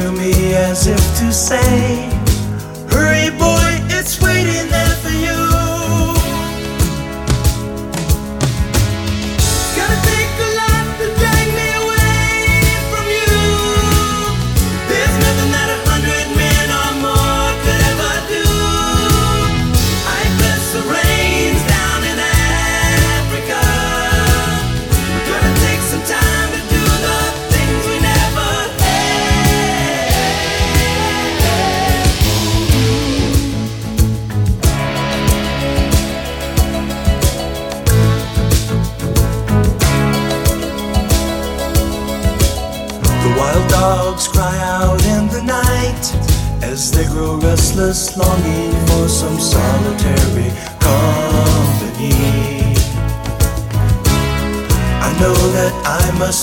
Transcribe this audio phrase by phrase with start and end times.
[0.00, 2.13] To me as if to say,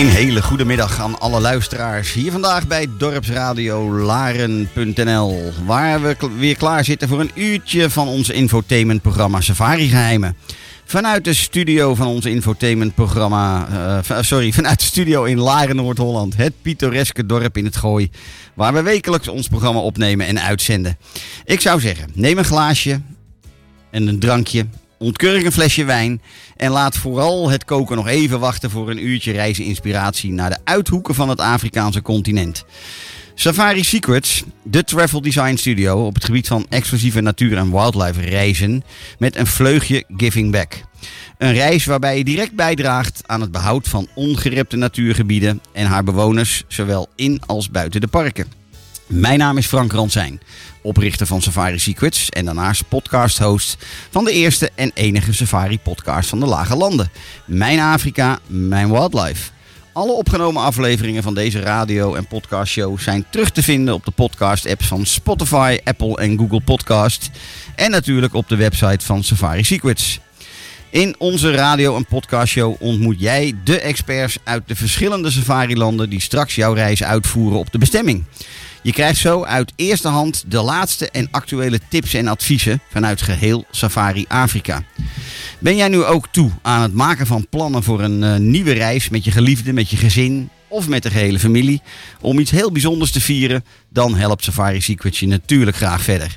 [0.00, 2.12] Een hele goede middag aan alle luisteraars.
[2.12, 5.52] Hier vandaag bij dorpsradio Laren.nl.
[5.64, 10.36] Waar we weer klaar zitten voor een uurtje van ons infotainmentprogramma Safari Geheimen.
[10.84, 13.68] Vanuit de studio van ons infotainmentprogramma,
[14.08, 16.36] eh, sorry, vanuit de studio in Laren, Noord-Holland.
[16.36, 18.10] Het pittoreske dorp in het Gooi.
[18.54, 20.98] Waar we wekelijks ons programma opnemen en uitzenden.
[21.44, 23.00] Ik zou zeggen, neem een glaasje
[23.90, 24.66] en een drankje.
[25.02, 26.22] Ontkurk een flesje wijn.
[26.56, 31.14] En laat vooral het koken nog even wachten voor een uurtje reizeninspiratie naar de uithoeken
[31.14, 32.64] van het Afrikaanse continent.
[33.34, 38.84] Safari Secrets, de travel design studio op het gebied van exclusieve natuur- en wildlife reizen
[39.18, 40.82] met een vleugje giving back.
[41.38, 46.64] Een reis waarbij je direct bijdraagt aan het behoud van ongerepte natuurgebieden en haar bewoners,
[46.68, 48.59] zowel in als buiten de parken.
[49.10, 50.40] Mijn naam is Frank Ransijn,
[50.82, 53.76] oprichter van Safari Secrets en daarnaast podcast-host
[54.10, 57.10] van de eerste en enige safari-podcast van de Lage Landen.
[57.44, 59.50] Mijn Afrika, mijn wildlife.
[59.92, 64.86] Alle opgenomen afleveringen van deze radio- en podcastshow zijn terug te vinden op de podcast-apps
[64.86, 67.30] van Spotify, Apple en Google Podcast.
[67.74, 70.20] En natuurlijk op de website van Safari Secrets.
[70.90, 76.54] In onze radio- en podcastshow ontmoet jij de experts uit de verschillende safarilanden die straks
[76.54, 78.24] jouw reis uitvoeren op de bestemming.
[78.82, 83.64] Je krijgt zo uit eerste hand de laatste en actuele tips en adviezen vanuit geheel
[83.70, 84.82] Safari Afrika.
[85.58, 89.08] Ben jij nu ook toe aan het maken van plannen voor een eh, nieuwe reis
[89.08, 91.82] met je geliefde, met je gezin of met de gehele familie
[92.20, 96.36] om iets heel bijzonders te vieren, dan helpt Safari Secrets je natuurlijk graag verder.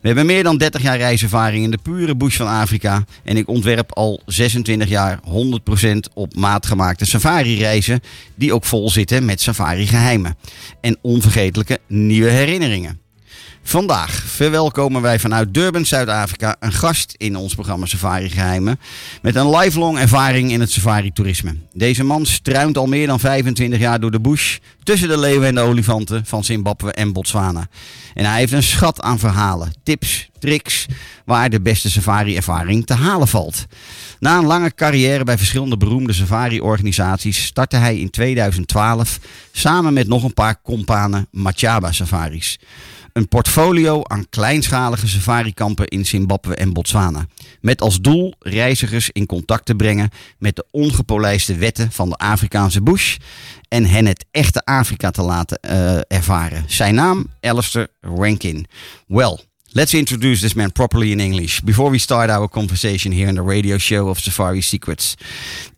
[0.00, 3.48] We hebben meer dan 30 jaar reiservaring in de pure bush van Afrika en ik
[3.48, 8.00] ontwerp al 26 jaar 100% op maat gemaakte safari-reizen
[8.34, 10.36] die ook vol zitten met safari-geheimen
[10.80, 12.99] en onvergetelijke nieuwe herinneringen.
[13.62, 18.80] Vandaag verwelkomen wij vanuit Durban, Zuid-Afrika, een gast in ons programma Safari Geheimen.
[19.22, 21.56] Met een lifelong ervaring in het safari-toerisme.
[21.72, 24.58] Deze man struint al meer dan 25 jaar door de bush.
[24.82, 27.68] tussen de leeuwen en de olifanten van Zimbabwe en Botswana.
[28.14, 30.86] En hij heeft een schat aan verhalen, tips, tricks.
[31.24, 33.66] waar de beste safari-ervaring te halen valt.
[34.18, 39.18] Na een lange carrière bij verschillende beroemde safari-organisaties startte hij in 2012
[39.52, 42.58] samen met nog een paar kompanen Machaba Safaris.
[43.20, 47.26] Een portfolio aan kleinschalige safarikampen in Zimbabwe en Botswana.
[47.60, 50.08] Met als doel reizigers in contact te brengen
[50.38, 53.16] met de ongepolijste wetten van de Afrikaanse bush.
[53.68, 56.64] En hen het echte Afrika te laten eh, ervaren.
[56.66, 58.66] Zijn naam, Alistair Rankin.
[59.06, 59.38] Well,
[59.72, 63.42] Let's introduce this man properly in English before we start our conversation here in the
[63.42, 65.16] radio show of Safari Secrets.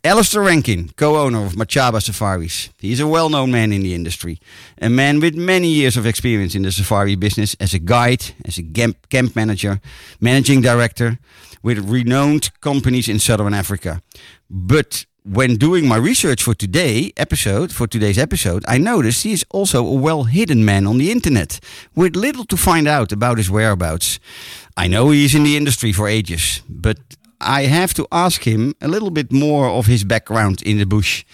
[0.03, 2.71] Alistair Rankin, co-owner of Machaba Safaris.
[2.79, 4.39] He is a well-known man in the industry,
[4.81, 8.57] a man with many years of experience in the safari business as a guide, as
[8.57, 9.79] a camp manager,
[10.23, 11.19] managing director
[11.63, 14.01] with renowned companies in Southern Africa.
[14.49, 19.45] But when doing my research for today episode for today's episode i noticed he is
[19.51, 21.61] also a well hidden man on the internet
[21.95, 24.19] with little to find out about his whereabouts
[24.77, 26.99] i know he is in the industry for ages but
[27.41, 31.25] i have to ask him a little bit more of his background in the bush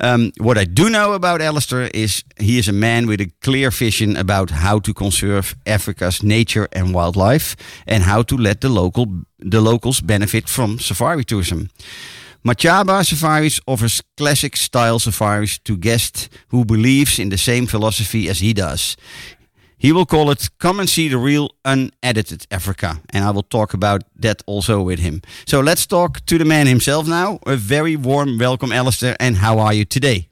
[0.00, 3.72] um, what I do know about Alistair is he is a man with a clear
[3.72, 9.06] vision about how to conserve Africa's nature and wildlife, and how to let the local
[9.40, 11.68] the locals benefit from safari tourism.
[12.44, 18.38] Machaba Safaris offers classic style safaris to guests who believes in the same philosophy as
[18.38, 18.96] he does.
[19.76, 23.00] He will call it Come and See the Real Unedited Africa.
[23.10, 25.22] And I will talk about that also with him.
[25.46, 27.38] So let's talk to the man himself now.
[27.46, 29.16] A very warm welcome, Alistair.
[29.20, 30.28] And how are you today?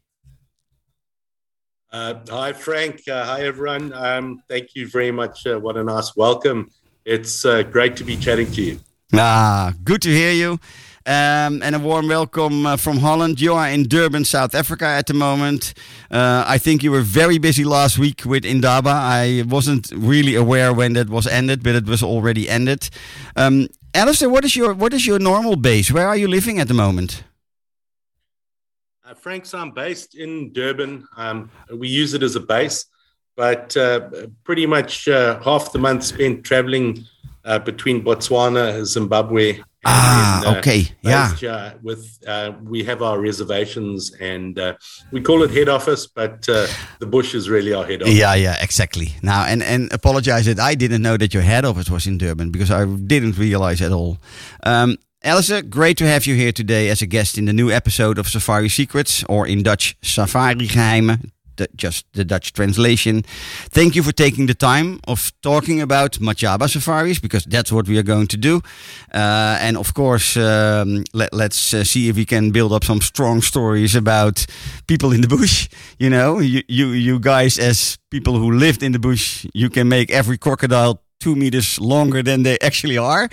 [1.92, 3.06] Uh, hi, Frank.
[3.08, 3.92] Uh, hi, everyone.
[3.92, 5.46] Um, thank you very much.
[5.46, 6.68] Uh, what a nice welcome.
[7.04, 8.80] It's uh, great to be chatting to you.
[9.14, 10.58] Ah, good to hear you.
[11.06, 13.40] Um, and a warm welcome uh, from Holland.
[13.40, 15.72] You are in Durban, South Africa at the moment.
[16.10, 18.90] Uh, I think you were very busy last week with Indaba.
[18.90, 22.90] I wasn't really aware when that was ended, but it was already ended.
[23.36, 25.92] Um, Alistair, what is your what is your normal base?
[25.92, 27.22] Where are you living at the moment?
[29.04, 31.06] Uh, Frank, so I'm based in Durban.
[31.16, 32.84] Um, we use it as a base,
[33.36, 34.10] but uh,
[34.42, 37.06] pretty much uh, half the month spent traveling
[37.44, 41.30] uh, between Botswana, and Zimbabwe, Ah, and, uh, okay, yeah.
[41.30, 44.74] based, uh, with uh, we have our reservations, and uh,
[45.12, 46.66] we call it head office, but uh,
[46.98, 48.14] the bush is really our head office.
[48.14, 49.14] Yeah, yeah, exactly.
[49.22, 52.50] Now, and and apologize that I didn't know that your head office was in Durban
[52.50, 54.18] because I didn't realize at all.
[54.64, 58.18] Um, Alistair, great to have you here today as a guest in the new episode
[58.18, 61.30] of Safari Secrets, or in Dutch, Safari Geheimen.
[61.76, 63.22] Just the Dutch translation.
[63.70, 67.98] Thank you for taking the time of talking about Machaba safaris because that's what we
[67.98, 68.60] are going to do.
[69.12, 73.00] Uh, and of course, um, let, let's uh, see if we can build up some
[73.00, 74.46] strong stories about
[74.86, 75.68] people in the bush.
[75.98, 79.88] You know, you, you, you guys, as people who lived in the bush, you can
[79.88, 83.28] make every crocodile two meters longer than they actually are.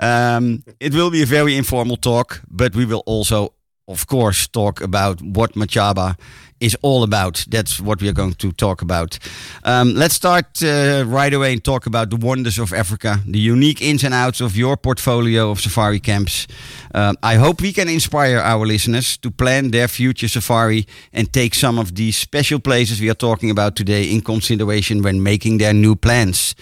[0.00, 3.52] Um, it will be a very informal talk, but we will also,
[3.86, 6.16] of course, talk about what Machaba
[6.60, 7.44] is all about.
[7.48, 9.18] That's what we are going to talk about.
[9.64, 13.80] Um, let's start uh, right away and talk about the wonders of Africa, the unique
[13.82, 16.46] ins and outs of your portfolio of safari camps.
[16.94, 21.54] Um, I hope we can inspire our listeners to plan their future safari and take
[21.54, 25.74] some of these special places we are talking about today in consideration when making their
[25.74, 26.54] new plans.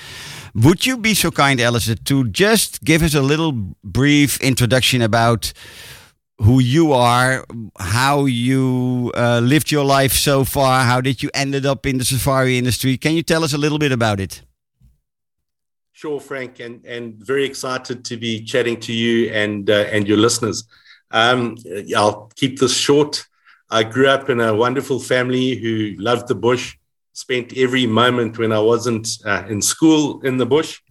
[0.55, 3.53] Would you be so kind, Alistair, to just give us a little
[3.85, 5.53] brief introduction about
[6.39, 7.45] who you are,
[7.79, 12.05] how you uh, lived your life so far, how did you ended up in the
[12.05, 12.99] safari industry?
[12.99, 14.43] Can you tell us a little bit about it?
[15.93, 20.19] Sure, Frank, and and very excited to be chatting to you and uh, and your
[20.19, 20.65] listeners.
[21.11, 21.57] Um,
[21.97, 23.27] I'll keep this short.
[23.71, 26.77] I grew up in a wonderful family who loved the bush.
[27.15, 30.83] Spent every moment when I wasn't uh, in school in the bush,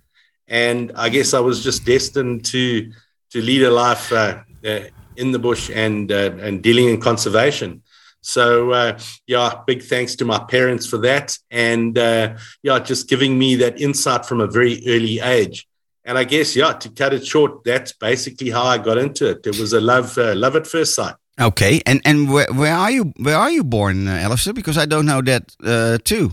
[0.47, 2.91] and I guess I was just destined to
[3.29, 4.79] to lead a life uh, uh,
[5.17, 7.83] in the bush and uh, and dealing in conservation.
[8.21, 13.37] So uh, yeah, big thanks to my parents for that, and uh, yeah, just giving
[13.37, 15.67] me that insight from a very early age.
[16.03, 19.45] And I guess yeah, to cut it short, that's basically how I got into it.
[19.45, 21.15] It was a love uh, love at first sight.
[21.39, 24.53] Okay, and and where, where are you where are you born, uh, Alistair?
[24.53, 26.31] Because I don't know that uh, too.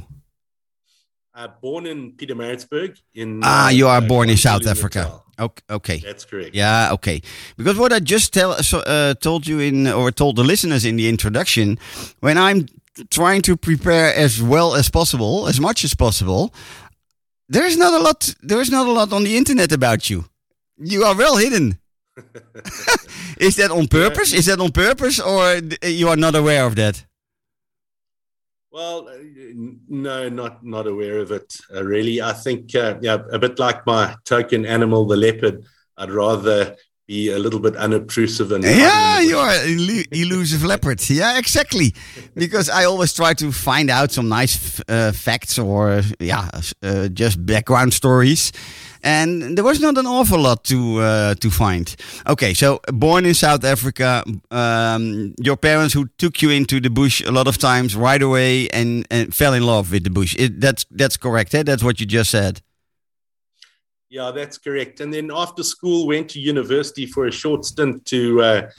[1.35, 3.01] Uh, born in Pietermaritzburg.
[3.15, 5.23] In Ah, you are uh, born in South Africa.
[5.39, 5.99] Okay, okay.
[5.99, 6.55] That's correct.
[6.55, 7.23] Yeah, okay.
[7.57, 8.55] Because what I just tell
[8.87, 11.79] uh, told you in or told the listeners in the introduction,
[12.21, 12.67] when I'm
[13.11, 16.53] trying to prepare as well as possible, as much as possible,
[17.49, 18.35] there is not a lot.
[18.43, 20.27] There is not a lot on the internet about you.
[20.77, 21.79] You are well hidden.
[23.39, 24.35] is that on purpose?
[24.35, 27.05] Is that on purpose, or you are not aware of that?
[28.73, 29.19] Well, uh,
[29.89, 32.23] no, not not aware of it uh, really.
[32.23, 35.65] I think uh, yeah, a bit like my token animal, the leopard.
[35.99, 36.77] I'd rather
[37.13, 40.99] be a little bit unobtrusive and Yeah, you're an elusive leopard.
[41.11, 41.95] Yeah, exactly.
[42.35, 46.49] Because I always try to find out some nice uh, facts or yeah,
[46.83, 48.53] uh, just background stories,
[49.03, 51.95] and there was not an awful lot to uh, to find.
[52.27, 57.23] Okay, so born in South Africa, um, your parents who took you into the bush
[57.27, 60.35] a lot of times right away and, and fell in love with the bush.
[60.39, 61.55] It, that's that's correct.
[61.55, 61.63] Eh?
[61.63, 62.63] That's what you just said.
[64.13, 65.01] Yeah, that's correct.
[65.01, 68.71] And then after school, went to university for a short stint to uh,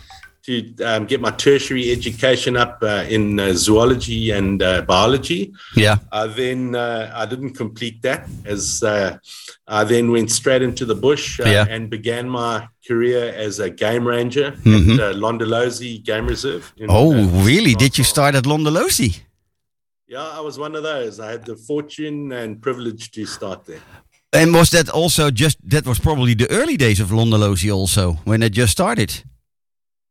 [0.47, 0.53] to
[0.89, 5.41] um, get my tertiary education up uh, in uh, zoology and uh, biology.
[5.75, 5.95] Yeah.
[6.41, 9.17] Then uh, I didn't complete that, as uh,
[9.67, 11.65] I then went straight into the bush uh, Yeah.
[11.73, 14.93] and began my career as a game ranger Mhm.
[14.95, 16.63] at uh, Londolozi Game Reserve.
[16.77, 17.11] in, Oh,
[17.49, 17.73] really?
[17.73, 19.11] Did you start at Londolozi?
[20.07, 21.19] Yeah, I was one of those.
[21.25, 23.81] I had the fortune and privilege to start there.
[24.33, 28.41] And was that also just that was probably the early days of Londolozi also when
[28.41, 29.23] it just started?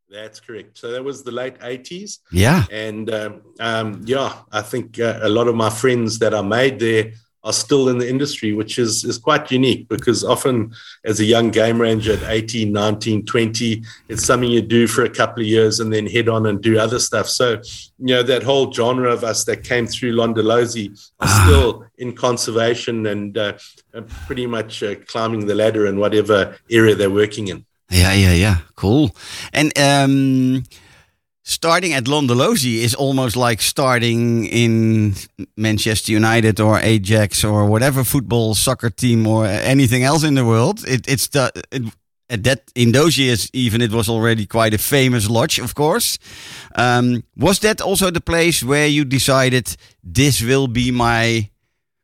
[0.09, 0.79] That's correct.
[0.79, 2.19] So that was the late 80s.
[2.31, 2.65] Yeah.
[2.71, 6.79] And um, um, yeah, I think uh, a lot of my friends that I made
[6.79, 7.13] there
[7.45, 10.73] are still in the industry, which is, is quite unique because often
[11.05, 15.11] as a young game ranger at 18, 19, 20, it's something you do for a
[15.11, 17.29] couple of years and then head on and do other stuff.
[17.29, 17.61] So,
[17.99, 21.45] you know, that whole genre of us that came through Londolozi are Ah.
[21.47, 23.55] still in conservation and uh,
[23.95, 27.65] uh, pretty much uh, climbing the ladder in whatever area they're working in.
[27.91, 28.57] Yeah, yeah, yeah.
[28.77, 29.11] Cool.
[29.53, 30.63] And um
[31.45, 35.15] starting at Londolozi is almost like starting in
[35.57, 40.85] Manchester United or Ajax or whatever football soccer team or anything else in the world.
[40.87, 41.83] It, it's the it,
[42.31, 46.19] at that in those years even it was already quite a famous lodge, of course.
[46.77, 51.51] Um, was that also the place where you decided this will be my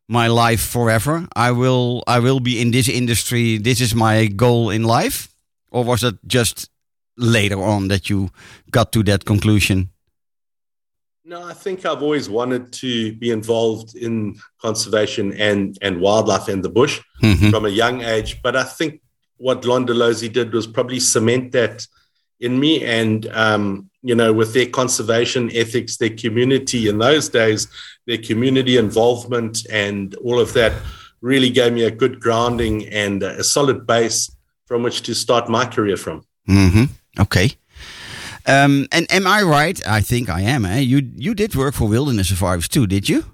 [0.09, 1.28] my life forever?
[1.37, 3.59] I will I will be in this industry.
[3.59, 5.28] This is my goal in life,
[5.71, 6.68] or was it just
[7.18, 8.30] later on that you
[8.70, 9.90] got to that conclusion?
[11.25, 16.64] No, I think I've always wanted to be involved in conservation and, and wildlife and
[16.64, 17.50] the bush Mhm.
[17.50, 18.40] from a young age.
[18.42, 19.02] But I think
[19.37, 21.87] what Londolozi did was probably cement that
[22.40, 22.82] in me.
[22.84, 27.68] And, um, you know, with their conservation ethics, their community in those days,
[28.06, 30.72] their community involvement and all of that
[31.20, 34.30] really gave me a good grounding and a solid base
[34.66, 36.22] from which to start my career from.
[36.46, 36.84] hmm
[37.18, 37.52] Okay.
[38.46, 39.80] Um, and am I right?
[39.87, 40.64] I think I am.
[40.64, 40.78] Eh?
[40.80, 43.25] You you did work for Wilderness Safaris too, did you?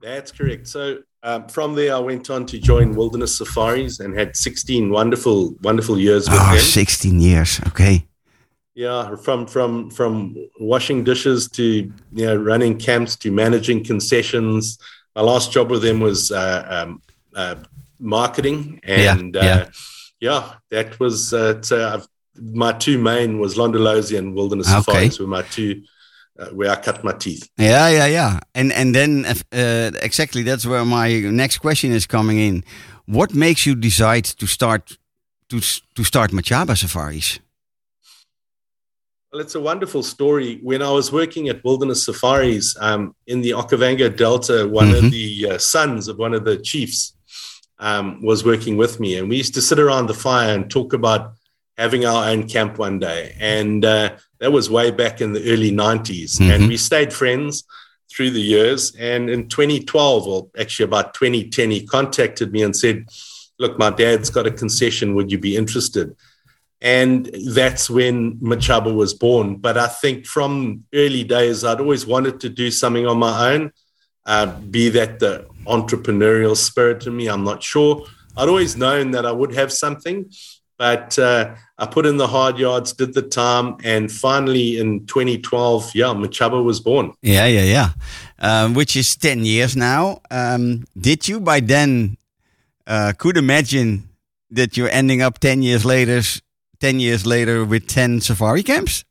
[0.00, 0.68] That's correct.
[0.68, 5.54] So um, from there, I went on to join Wilderness Safaris and had 16 wonderful,
[5.62, 6.60] wonderful years with Oh, them.
[6.60, 7.60] 16 years.
[7.68, 8.06] Okay.
[8.74, 11.92] Yeah, from from from washing dishes to you
[12.26, 14.78] know running camps to managing concessions.
[15.14, 17.00] My last job with them was uh, um,
[17.34, 17.54] uh,
[17.98, 19.68] marketing, Yeah, and uh, yeah.
[20.20, 20.52] yeah.
[20.70, 22.06] that was uh, so I've,
[22.40, 24.82] my two main was Londolozi and Wilderness Okay.
[24.82, 25.82] Safaris were my two
[26.38, 27.48] uh, where I cut my teeth.
[27.58, 28.40] Yeah, yeah, yeah.
[28.54, 32.64] And and then uh, exactly that's where my next question is coming in.
[33.06, 34.98] What makes you decide to start
[35.48, 35.60] to
[35.94, 37.40] to start Machaba Safaris?
[39.32, 40.60] Well, it's a wonderful story.
[40.62, 44.98] When I was working at Wilderness Safaris um, in the Okavango Delta, one Mhm.
[45.04, 47.12] of the uh, sons of one of the chiefs
[47.78, 50.92] um, was working with me, and we used to sit around the fire and talk
[50.94, 51.34] about
[51.76, 53.36] having our own camp one day.
[53.38, 56.38] And uh, that was way back in the early 90s.
[56.38, 56.54] Mhm.
[56.54, 57.64] And we stayed friends
[58.10, 58.94] through the years.
[58.98, 63.06] And in 2012, or actually about 2010, he contacted me and said,
[63.58, 65.14] Look, my dad's got a concession.
[65.14, 66.14] Would you be interested?
[66.82, 69.56] And that's when Machaba was born.
[69.56, 73.72] But I think from early days, I'd always wanted to do something on my own,
[74.26, 78.04] uh, be that the entrepreneurial spirit in me, I'm not sure.
[78.36, 80.30] I'd always known that I would have something,
[80.78, 85.92] but uh, I put in the hard yards, did the time, and finally in 2012,
[85.94, 87.12] yeah, Machaba was born.
[87.22, 87.90] Yeah, yeah, yeah.
[88.38, 90.20] Um, which is 10 years now.
[90.30, 92.16] Um, did you by then
[92.86, 94.08] uh, could imagine
[94.50, 96.22] that you're ending up 10 years later
[96.80, 99.04] 10 years later with 10 safari camps?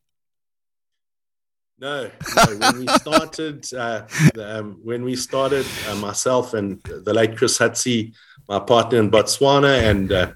[1.78, 2.46] No, no.
[2.58, 4.06] when we started, uh,
[4.40, 8.14] um, when we started, uh, myself and the late Chris Hutzi,
[8.48, 10.32] my partner in Botswana, and uh,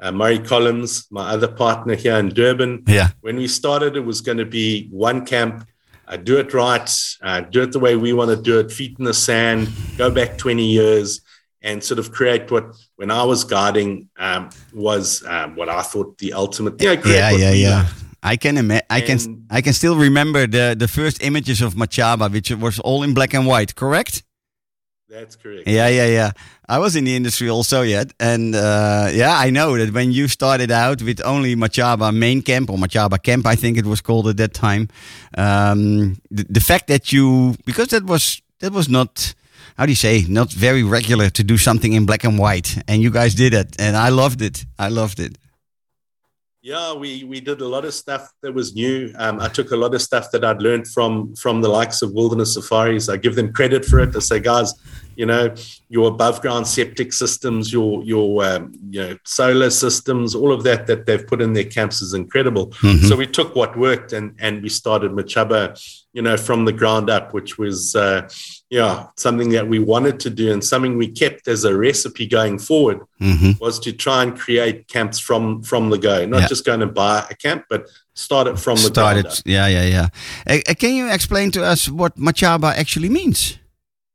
[0.00, 2.84] uh, Murray Collins, my other partner here in Durban.
[2.86, 3.10] Yeah.
[3.20, 5.66] When we started, it was going to be one camp,
[6.08, 6.90] uh, do it right,
[7.22, 10.10] uh, do it the way we want to do it, feet in the sand, go
[10.10, 11.20] back 20 years,
[11.62, 16.16] and sort of create what, when I was guiding, um, was um, what I thought
[16.18, 16.80] the ultimate.
[16.80, 17.76] Yeah, yeah, yeah.
[17.76, 18.04] loved.
[18.22, 22.30] I can ima- I can I can still remember the the first images of Machaba,
[22.30, 23.74] which was all in black and white.
[23.74, 24.22] Correct?
[25.10, 25.66] That's correct.
[25.66, 26.30] Yeah, yeah, yeah.
[26.68, 30.28] I was in the industry also yet, and uh, yeah, I know that when you
[30.28, 34.28] started out with only Machaba main camp or Machaba camp, I think it was called
[34.28, 34.88] at that time.
[35.36, 39.34] Um, the, the fact that you because that was that was not
[39.76, 43.02] how do you say not very regular to do something in black and white, and
[43.02, 44.64] you guys did it, and I loved it.
[44.78, 45.38] I loved it.
[46.62, 49.14] Yeah, we we did a lot of stuff that was new.
[49.16, 52.12] Um, I took a lot of stuff that I'd learned from from the likes of
[52.12, 53.08] Wilderness Safaris.
[53.08, 54.14] I give them credit for it.
[54.14, 54.74] I say, guys,
[55.16, 55.54] you know,
[55.88, 60.86] your above ground septic systems, your your um, you know solar systems, all of that
[60.86, 62.72] that they've put in their camps is incredible.
[63.08, 67.08] So we took what worked and and we started Machaba, you know, from the ground
[67.08, 68.28] up, which was uh,
[68.70, 72.58] yeah something that we wanted to do and something we kept as a recipe going
[72.58, 76.46] forward hmm was to try and create camps from from the go, not Yeah.
[76.48, 77.82] just going to buy a camp, but
[78.14, 79.24] start it from the started.
[79.24, 79.42] ground.
[79.44, 80.06] Yeah, yeah, yeah.
[80.48, 83.58] Uh, uh, can you explain to us what Machaba actually means?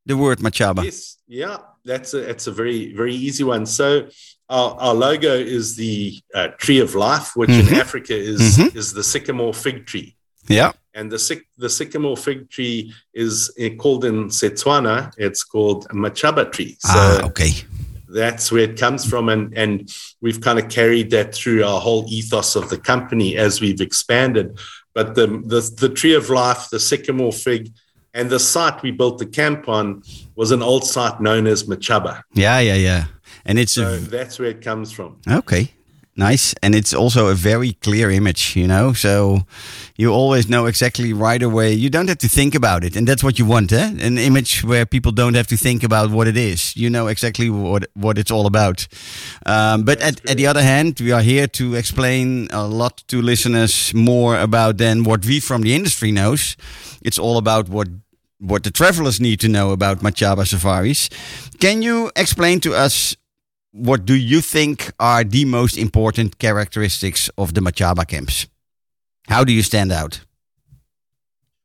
[0.08, 0.84] The word Machaba.
[0.84, 3.66] Yes, yeah, that's a it's a very very easy one.
[3.68, 4.08] So
[4.50, 7.68] our, our logo is the uh, tree of life, which Mhm.
[7.68, 8.76] in Africa is Mhm.
[8.76, 10.15] is the sycamore fig tree,
[10.48, 10.72] Yeah.
[10.94, 15.14] and the syc- the sycamore fig tree is uh, called in Setswana.
[15.18, 16.78] It's called machaba tree.
[16.80, 17.52] So ah, okay.
[18.08, 22.06] that's where it comes from and and we've kind of carried that through our whole
[22.08, 24.58] ethos of the company as we've expanded
[24.94, 27.72] but the the, the tree of life the sycamore fig
[28.14, 30.02] and the site we built the camp on
[30.36, 32.22] was an old site known as Machaba.
[32.34, 33.06] Yeah, yeah, yeah.
[33.44, 35.18] And it's So a that's where it comes from.
[35.30, 35.74] Okay,
[36.16, 36.54] nice.
[36.62, 38.94] And it's also a very clear image, you know.
[38.94, 39.42] So
[39.98, 41.74] you always know exactly right away.
[41.74, 43.92] You don't have to think about it, and that's what you want, eh?
[44.00, 46.76] An image where people don't have to think about what it is.
[46.76, 48.88] You know exactly what what it's all about.
[49.46, 53.22] Um, but at, at the other hand, we are here to explain a lot to
[53.22, 56.56] listeners more about than what we from the industry knows.
[57.02, 57.88] It's all about what
[58.40, 61.10] what the travelers need to know about Machaba safaris.
[61.60, 63.16] Can you explain to us
[63.76, 68.48] what do you think are the most important characteristics of the Machaba camps?
[69.28, 70.22] How do you stand out?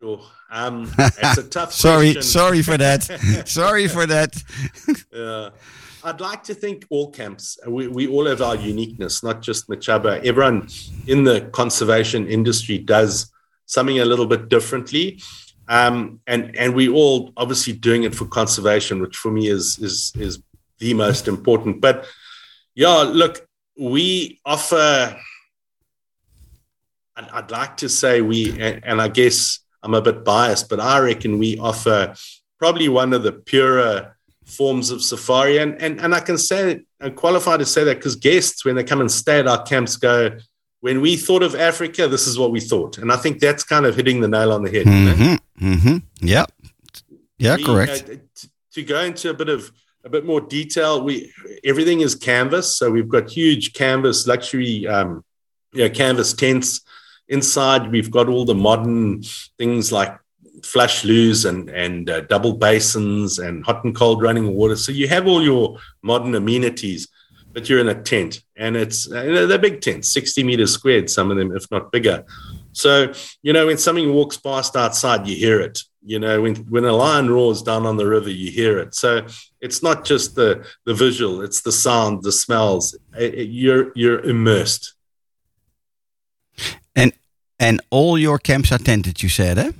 [0.02, 0.20] Sure.
[0.50, 2.22] Um, it's a tough Sorry, question.
[2.22, 3.04] sorry for that.
[3.48, 4.34] sorry for that.
[5.14, 5.50] Uh,
[6.02, 10.24] I'd like to think all camps, we, we all have our uniqueness, not just Machaba.
[10.24, 10.68] Everyone
[11.06, 13.30] in the conservation industry does
[13.66, 15.20] something a little bit differently.
[15.68, 20.12] Um, and, and we all obviously doing it for conservation, which for me is, is,
[20.16, 20.38] is
[20.80, 21.80] the most important.
[21.80, 22.06] But
[22.74, 23.46] yeah, look,
[23.78, 25.16] we offer,
[27.16, 30.80] I'd, I'd like to say we, and, and I guess I'm a bit biased, but
[30.80, 32.14] I reckon we offer
[32.58, 34.16] probably one of the purer
[34.46, 35.58] forms of safari.
[35.58, 38.84] And, and, and I can say, I'm qualified to say that because guests, when they
[38.84, 40.36] come and stay at our camps, go,
[40.80, 42.98] when we thought of Africa, this is what we thought.
[42.98, 44.86] And I think that's kind of hitting the nail on the head.
[44.86, 45.36] you know?
[45.58, 46.46] hmm hmm Yeah.
[47.38, 48.08] Yeah, We, correct.
[48.10, 48.14] uh,
[48.72, 49.72] to go into a bit of
[50.04, 51.32] a bit more detail, we
[51.64, 55.24] everything is canvas, so we've got huge canvas luxury, um,
[55.72, 56.80] you know, canvas tents.
[57.28, 59.22] Inside, we've got all the modern
[59.58, 60.18] things like
[60.62, 64.76] flush loos and and uh, double basins and hot and cold running water.
[64.76, 67.08] So you have all your modern amenities,
[67.52, 71.30] but you're in a tent, and it's uh, they're big tents, sixty meters squared, some
[71.30, 72.24] of them, if not bigger.
[72.72, 75.82] So, you know, when something walks past outside, you hear it.
[76.02, 78.94] You know, when, when a lion roars down on the river, you hear it.
[78.94, 79.26] So
[79.60, 82.94] it's not just the, the visual, it's the sound, the smells.
[83.18, 84.94] It- it- you're, you're immersed.
[86.96, 87.12] And
[87.58, 89.72] and all your camps are tented, you said, eh?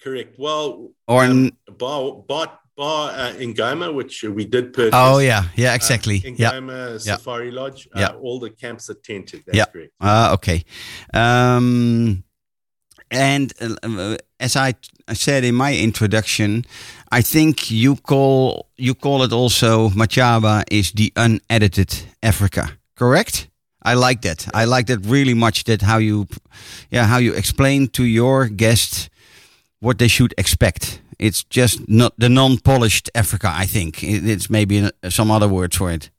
[0.00, 0.36] Correct.
[0.38, 4.90] Well, Or um, bar, bar, bar uh, in Ngoma, which we did purchase.
[4.94, 6.22] oh yeah, yeah, uh, exactly.
[6.24, 6.52] in yeah.
[6.52, 8.08] Ngoma Safari Lodge, uh, Yeah.
[8.20, 9.42] all the camps are tented.
[9.46, 9.64] That's Yeah.
[9.66, 9.92] correct.
[10.00, 10.64] Ah, okay.
[11.12, 12.22] Um,
[13.12, 16.64] and uh, as I t- said in my introduction,
[17.10, 23.48] I think you call you call it also Machaba is the unedited Africa, correct?
[23.84, 24.48] I like that.
[24.54, 25.64] I like that really much.
[25.64, 26.26] That how you,
[26.90, 29.10] yeah, how you explain to your guests
[29.80, 31.00] what they should expect.
[31.18, 33.50] It's just not the non-polished Africa.
[33.52, 36.10] I think it's maybe uh, some other words for it.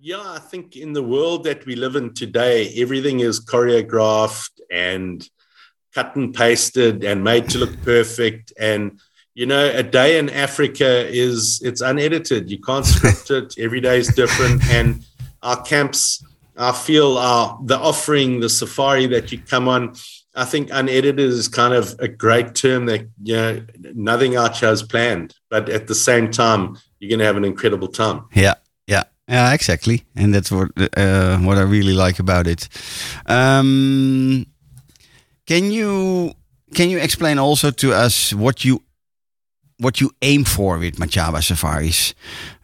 [0.00, 5.28] Yeah, I think in the world that we live in today, everything is choreographed and
[5.92, 8.52] cut and pasted and made to look perfect.
[8.60, 9.00] And
[9.34, 12.48] you know, a day in Africa is it's unedited.
[12.48, 13.54] You can't script it.
[13.58, 15.04] Every day is different, and
[15.42, 16.24] our camps,
[16.56, 19.94] I feel, are the offering, the safari that you come on.
[20.34, 24.84] I think unedited is kind of a great term that you know nothing else has
[24.84, 28.26] planned, but at the same time, you're going to have an incredible time.
[28.32, 28.54] Yeah,
[29.28, 32.68] yeah, exactly, and that's what uh, what I really like about it.
[33.26, 34.46] Um,
[35.46, 36.32] can you
[36.74, 38.82] can you explain also to us what you
[39.80, 42.14] what you aim for with Machaba safaris,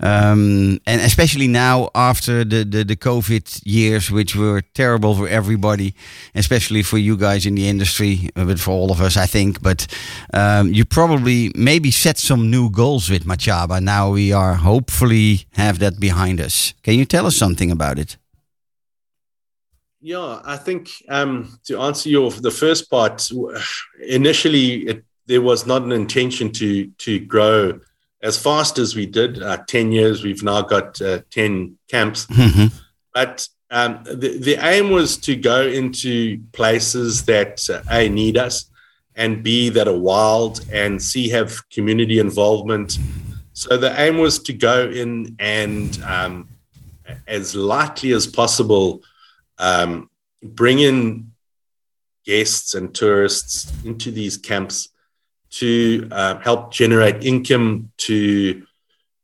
[0.01, 5.95] um, and especially now after the, the the COVID years, which were terrible for everybody,
[6.35, 9.63] especially for you guys in the industry, uh, but for all of us, I think.
[9.63, 9.87] But
[10.33, 13.81] um, you probably maybe set some new goals with Machaba.
[13.81, 16.75] Now we are hopefully have that behind us.
[16.83, 18.17] Can you tell us something about it?
[20.01, 23.27] Yeah, I think um, to answer your the first part,
[24.07, 27.81] initially it, there was not an intention to to grow
[28.23, 29.43] as fast as we did.
[29.43, 32.27] Uh, ten years, we've now got uh, ten camps,
[33.13, 38.71] but um, the the aim was to go into places that uh, a need us,
[39.15, 42.99] and b that are wild, and c have community involvement.
[43.53, 46.49] So the aim was to go in and um,
[47.27, 49.03] as lightly as possible
[49.59, 50.11] um,
[50.43, 51.31] bring in
[52.25, 54.89] guests and tourists into these camps
[55.55, 58.67] to uh, help generate income, to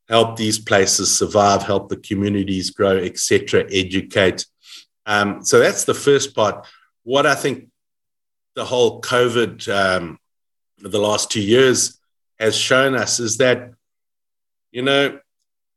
[0.09, 4.47] help these places survive, help the communities grow, etc., educate.
[5.07, 6.67] Um, so that's the first part.
[7.03, 7.69] What I think
[8.55, 10.19] the whole COVID, um,
[10.79, 11.99] the last two years,
[12.39, 13.71] has shown us is that,
[14.71, 15.19] you know,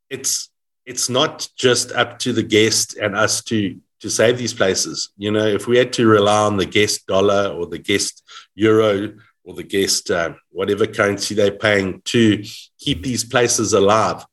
[0.08, 0.50] it's
[0.86, 5.10] it's not just up to the guest and us to to save these places.
[5.16, 8.22] You know, if we had to rely on the guest dollar or the guest
[8.54, 9.14] euro
[9.44, 12.42] or the guest uh, whatever currency they're paying to
[12.78, 14.24] keep these places alive,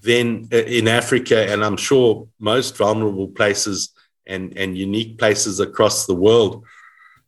[0.00, 3.90] then uh, in Africa and I'm sure most vulnerable places
[4.26, 6.64] and and unique places across the world,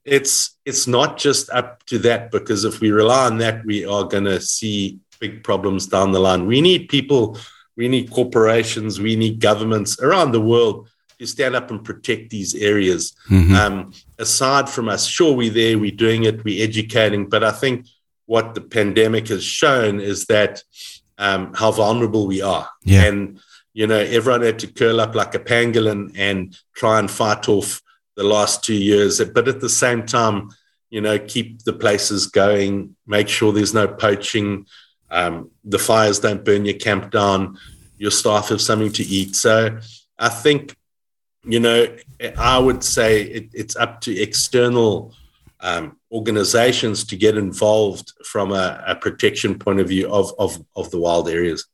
[0.05, 4.05] it's it's not just up to that because if we rely on that, we are
[4.05, 6.46] going to see big problems down the line.
[6.46, 7.38] We need people
[7.76, 10.89] we need corporations, we need governments around the world
[11.20, 13.14] to stand up and protect these areas.
[13.54, 17.87] Um, aside from us, sure, we're there, we're doing it, we're educating, but I think
[18.24, 20.62] what the pandemic has shown is that
[21.18, 22.66] um, how vulnerable we are.
[22.85, 23.04] Yeah.
[23.04, 23.38] And,
[23.74, 27.83] you know, everyone had to curl up like a pangolin and try and fight off
[28.16, 29.20] the last two years.
[29.22, 30.48] But at the same time,
[30.88, 34.64] you know, keep the places going, make sure there's no poaching,
[35.11, 37.59] um, the fires don't burn your camp down,
[37.98, 39.37] your staff have something to eat.
[39.37, 39.78] So
[40.18, 40.74] I think,
[41.44, 41.87] you know,
[42.37, 45.14] I would say it, it's up to external
[45.61, 50.90] um, organizations to get involved from a, a protection point of view of, of, of
[50.90, 51.66] the wild areas.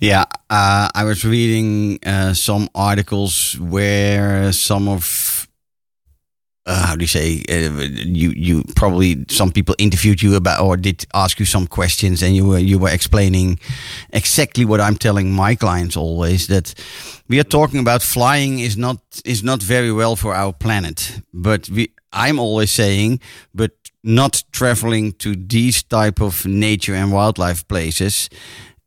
[0.00, 5.37] Yeah, uh, I was reading uh, some articles where some of
[6.68, 10.76] uh, how do you say uh, you you probably some people interviewed you about or
[10.76, 13.58] did ask you some questions and you were you were explaining
[14.10, 16.74] exactly what I'm telling my clients always that
[17.26, 21.20] we are talking about flying is not is not very well for our planet.
[21.32, 23.20] But we I'm always saying
[23.54, 23.72] but
[24.04, 28.28] not traveling to these type of nature and wildlife places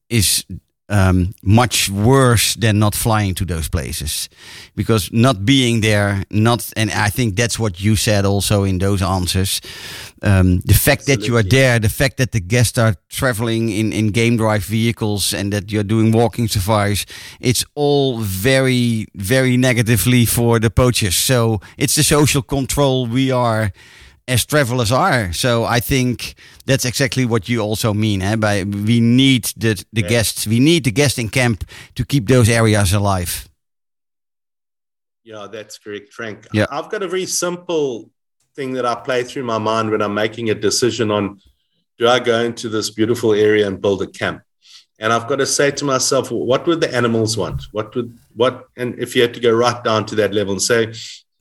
[0.07, 0.45] is
[0.91, 4.29] um, much worse than not flying to those places.
[4.75, 9.01] Because not being there not and i think that's what you said also in those
[9.01, 9.61] answers
[10.23, 13.93] um, the fact that you are there the fact that the guests are traveling in,
[13.93, 17.05] in game drive vehicles and that you're doing walking safaris
[17.39, 21.15] it's all very very negatively for the poachers.
[21.15, 23.71] So it's the social control we are
[24.27, 25.33] as travelers are.
[25.33, 28.21] So I think that's exactly what you also mean.
[28.21, 28.35] Eh?
[28.35, 30.09] By we need the the Yeah.
[30.09, 31.63] guests, we need the guests in camp
[31.95, 33.47] to keep those areas alive.
[35.23, 36.47] Yeah, that's correct, Frank.
[36.53, 36.65] Yeah.
[36.71, 38.09] I've got a very simple
[38.55, 41.39] thing that I play through my mind when I'm making a decision on
[41.97, 44.41] do I go into this beautiful area and build a camp?
[44.99, 47.63] And I've got to say to myself, what would the animals want?
[47.71, 50.61] What would what and if you had to go right down to that level and
[50.61, 50.93] say,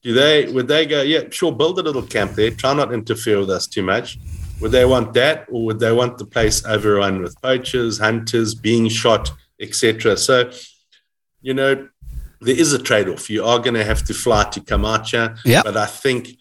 [0.02, 3.38] do they would they go, yeah, sure, build a little camp there, try not interfere
[3.38, 4.18] with us too much.
[4.60, 8.88] Would they want that, or would they want the place overrun with poachers, hunters, being
[8.88, 10.16] shot, etc.?
[10.16, 10.50] So,
[11.40, 11.88] you know,
[12.42, 13.28] there is a trade-off.
[13.30, 15.62] You are going to have to fly to Camacha, Yeah.
[15.62, 16.36] but I think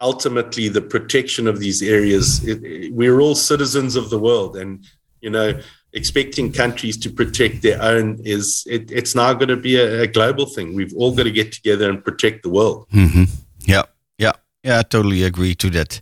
[0.00, 4.84] ultimately the protection of these areas, it, it- we're all citizens of the world, and
[5.20, 5.58] you know,
[5.98, 10.06] expecting countries to protect their own is it, it's now going to be a, a
[10.06, 10.74] global thing.
[10.78, 12.86] We've all got to get together and protect the world.
[12.92, 13.24] Mm-hmm.
[13.72, 13.82] Yeah,
[14.18, 14.32] yeah,
[14.62, 16.00] Yeah, I totally agree to that.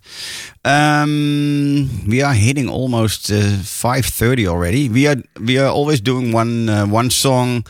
[0.63, 4.89] Um, we are hitting almost uh, five thirty already.
[4.89, 7.65] We are we are always doing one uh, one song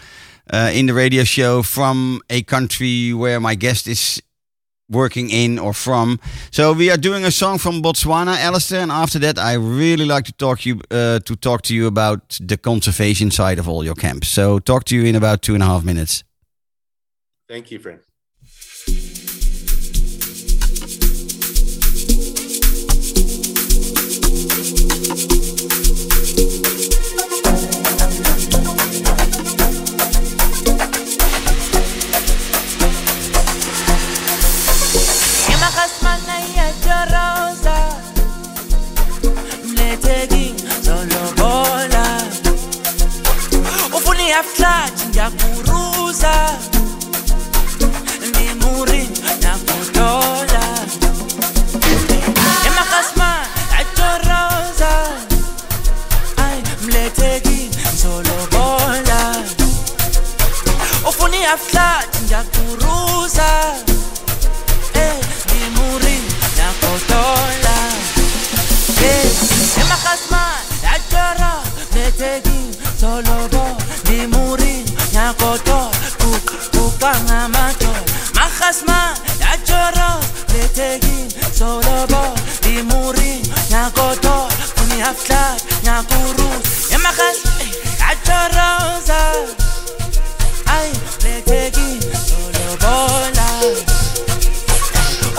[0.54, 4.22] uh, in the radio show from a country where my guest is
[4.89, 6.19] working in or from.
[6.52, 10.26] So we are doing a song from Botswana, Alistair, and after that, I really like
[10.26, 13.95] to talk you uh, to talk to you about the conservation side of all your
[13.95, 14.28] camps.
[14.28, 16.23] So talk to you in about two and a half minutes.
[17.47, 18.00] Thank you, friend.
[35.75, 37.77] khasmana ya choroza
[39.65, 42.21] mleteki ngizolobola
[43.97, 46.34] ufuna ihaftlaji ngiyakuruza.
[48.30, 49.10] Ngimuri
[49.41, 50.63] nakudola
[52.67, 53.47] emakhasmana
[53.80, 54.91] achoroza
[56.38, 59.19] ay mleteki ngizolobola
[61.10, 63.47] ufuna ihaftlaji ngiyakuruza.
[70.03, 70.60] Χασμάν,
[70.95, 71.62] Ατέρα,
[71.93, 75.89] Νετεγίν, Σολοβό, Δημουρίν, Νιακοτό,
[76.73, 77.93] Κουκαναμάτο.
[78.36, 79.12] Μαχασμάν,
[79.53, 80.17] Ατέρα,
[80.53, 86.65] Νετεγίν, Σολοβό, Δημουρίν, Νιακοτό, Κουνιαφτάρ, Νιακουρούς.
[86.95, 87.38] Εμαχασ,
[88.12, 88.69] Ατέρα,
[89.07, 89.39] Ζαρ.
[90.75, 90.89] Αϊ,
[91.23, 92.97] Νετεγίν, Σολοβό,
[93.38, 93.75] Λαρ.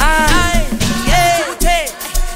[0.00, 0.60] ah
[1.08, 1.78] yeah uthe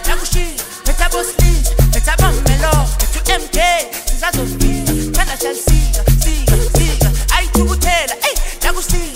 [0.06, 3.58] nakushila phethabo sleep phethabo melo phethu MK
[4.08, 5.77] sizazofika kana shalsika
[8.78, 9.07] usted.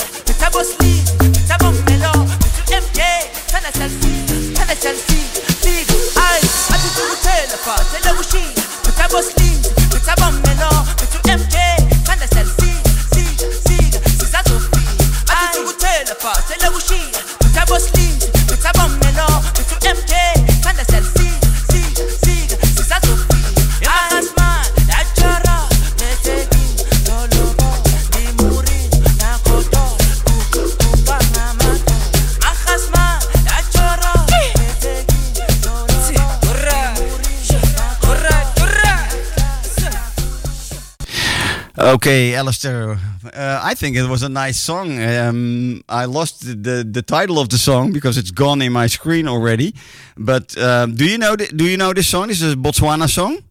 [41.92, 42.92] Okay, Alistair.
[43.34, 44.98] Uh, I think it was a nice song.
[44.98, 48.86] Um, I lost the, the, the title of the song because it's gone in my
[48.86, 49.74] screen already.
[50.16, 52.28] But um, do you know the, do you know this song?
[52.28, 53.44] This is a Botswana song.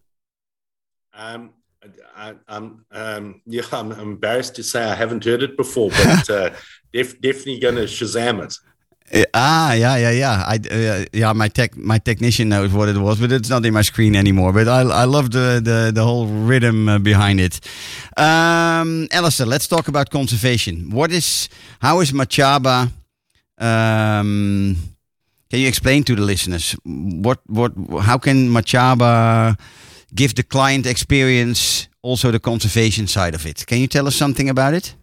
[1.14, 1.50] Um,
[2.16, 6.50] I, I'm um, yeah, I'm embarrassed to say I haven't heard it before, but uh,
[6.92, 8.56] def- definitely to Shazam it.
[9.12, 10.44] Uh, ah, yeah, yeah, yeah.
[10.46, 13.74] I uh, yeah, my tech my technician knows what it was, but it's not in
[13.74, 14.52] my screen anymore.
[14.52, 17.60] But I I love the the, the whole rhythm uh, behind it.
[18.16, 20.90] Um, Alistair, let's talk about conservation.
[20.90, 21.48] What is
[21.80, 22.90] how is Machaba?
[23.58, 24.76] Um,
[25.50, 29.58] can you explain to the listeners what what how can Machaba
[30.14, 33.66] give the client experience also the conservation side of it?
[33.66, 34.94] Can you tell us something about it?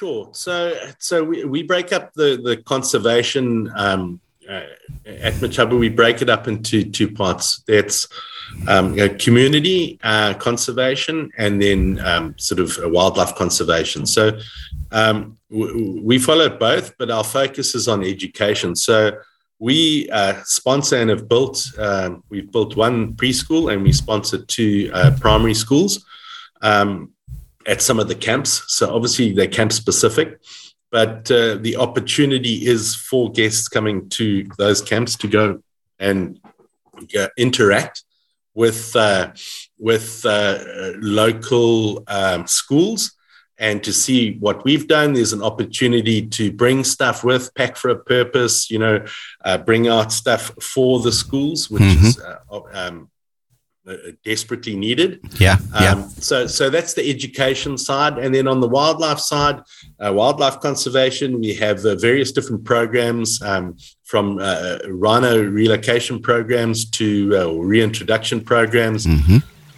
[0.00, 0.30] Sure.
[0.32, 4.62] So, so we, we break up the the conservation um, uh,
[5.04, 5.78] at Machaba.
[5.78, 7.62] We break it up into two parts.
[7.68, 8.08] That's
[8.66, 14.06] um, you know, community uh, conservation and then um, sort of wildlife conservation.
[14.06, 14.40] So,
[14.90, 18.76] um, w- we follow both, but our focus is on education.
[18.76, 19.18] So.
[19.62, 21.70] We uh, sponsor and have built.
[21.76, 26.02] Um, we've built one preschool and we sponsor two uh, primary schools.
[26.62, 27.12] Um,
[27.70, 28.64] at some of the camps.
[28.66, 30.40] So obviously they're camp specific,
[30.90, 35.62] but uh, the opportunity is for guests coming to those camps to go
[35.98, 36.40] and
[37.18, 38.02] uh, interact
[38.54, 39.32] with uh,
[39.78, 40.58] with uh,
[40.98, 43.12] local um, schools
[43.56, 45.12] and to see what we've done.
[45.12, 49.04] There's an opportunity to bring stuff with, pack for a purpose, you know,
[49.44, 53.10] uh, bring out stuff for the schools, which is uh, um,
[54.24, 55.20] desperately needed.
[55.38, 55.92] Yeah, yeah.
[55.92, 59.62] Um, so, so that's the education side, and then on the wildlife side,
[59.98, 66.88] uh, wildlife conservation, we have uh, various different programs um, from uh, rhino relocation programs
[66.90, 69.06] to uh, reintroduction programs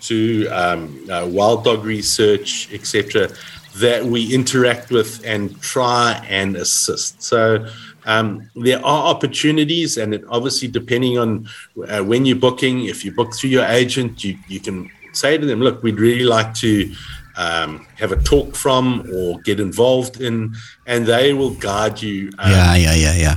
[0.00, 3.28] to um, uh, wild dog research, etc.
[3.76, 7.22] That we interact with and try and assist.
[7.22, 7.66] So.
[8.04, 11.48] Um, there are opportunities, and it obviously depending on
[11.88, 12.86] uh, when you're booking.
[12.86, 16.24] If you book through your agent, you, you can say to them, "Look, we'd really
[16.24, 16.92] like to
[17.36, 20.54] um, have a talk from or get involved in,"
[20.86, 22.30] and they will guide you.
[22.38, 23.36] Um, yeah, yeah, yeah, yeah.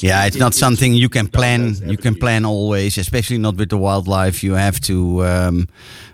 [0.00, 1.74] Yeah, it's not something you can plan.
[1.86, 4.42] You can plan always, especially not with the wildlife.
[4.42, 5.68] You have to um,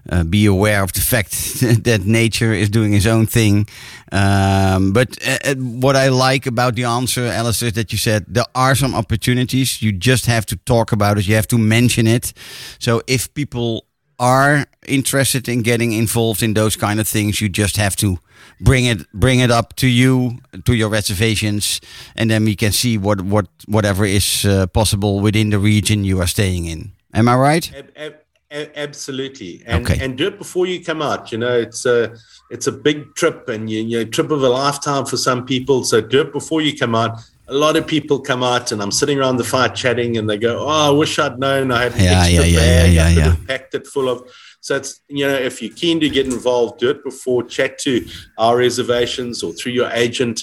[0.09, 1.33] uh, be aware of the fact
[1.85, 3.67] that nature is doing its own thing.
[4.13, 8.25] Um, but uh, uh, what I like about the answer, Alistair, is that you said
[8.29, 9.83] there are some opportunities.
[9.83, 11.27] You just have to talk about it.
[11.27, 12.33] You have to mention it.
[12.79, 13.86] So if people
[14.19, 18.19] are interested in getting involved in those kind of things, you just have to
[18.61, 21.81] bring it bring it up to you to your reservations,
[22.15, 26.21] and then we can see what what whatever is uh, possible within the region you
[26.21, 26.93] are staying in.
[27.13, 27.73] Am I right?
[27.75, 30.03] Ab- ab- absolutely, and Okay.
[30.05, 31.33] and do it before you come out.
[31.33, 32.15] You know, it's a
[32.51, 35.85] it's a big trip, and you, you know, trip of a lifetime for some people.
[35.85, 37.19] So do it before you come out.
[37.49, 40.37] A lot of people come out, and I'm sitting around the fire chatting, and they
[40.37, 41.71] go, "Oh, I wish I'd known.
[41.71, 42.93] I had an Yeah, extra yeah, yeah, bag.
[42.95, 44.29] yeah, I could yeah, have packed it full of."
[44.61, 47.45] So it's you know, if you're keen to get involved, do it before.
[47.45, 48.05] Chat to
[48.37, 50.43] our reservations or through your agent,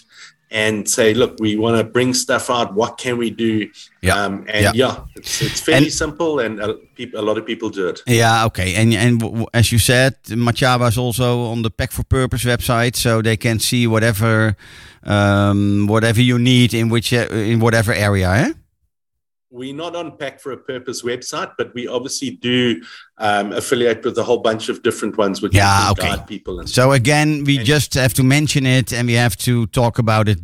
[0.53, 2.73] and say, "Look, we want to bring stuff out.
[2.73, 3.69] What can we do?"
[4.01, 4.71] Yeah, um, and yeah.
[4.73, 6.77] yeah, it's, it's fairly And- simple, and a,
[7.15, 8.01] a lot of people do it.
[8.07, 8.75] Yeah, okay.
[8.75, 13.21] And and as you said, Machaba is also on the Pack for Purpose website, so
[13.21, 14.55] they can see whatever
[15.03, 18.29] um, whatever you need in which uh, in whatever area.
[18.31, 18.53] Eh?
[19.53, 22.81] we're not on Pack for a Purpose website, but we obviously do
[23.23, 26.15] um, affiliate with a whole bunch of different ones which Yeah, okay.
[26.27, 26.59] people.
[26.59, 29.97] And So again, we And- just have to mention it, and we have to talk
[29.99, 30.39] about it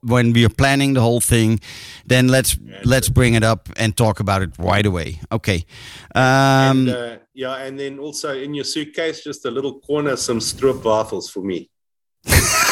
[0.00, 1.60] when we are planning the whole thing.
[2.06, 5.20] Then let's let's bring it up and talk about it right away.
[5.30, 5.64] Okay.
[6.14, 10.40] Um, and, uh, yeah, and then also in your suitcase, just a little corner, some
[10.40, 11.68] stroopwafels for me.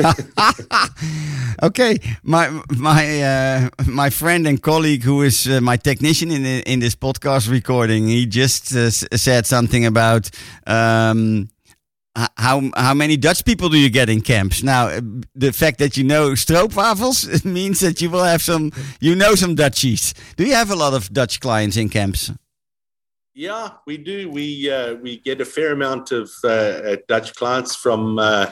[1.62, 6.80] okay, my my uh, my friend and colleague, who is uh, my technician in in
[6.80, 10.30] this podcast recording, he just uh, said something about
[10.66, 11.48] um,
[12.36, 14.62] how how many Dutch people do you get in camps?
[14.62, 15.00] Now, uh,
[15.34, 19.54] the fact that you know stroopwafels means that you will have some, you know, some
[19.54, 20.14] Dutchies.
[20.36, 22.32] Do you have a lot of Dutch clients in camps?
[23.32, 24.28] Yeah, we do.
[24.30, 28.50] We uh, we get a fair amount of uh, uh, Dutch clients from uh,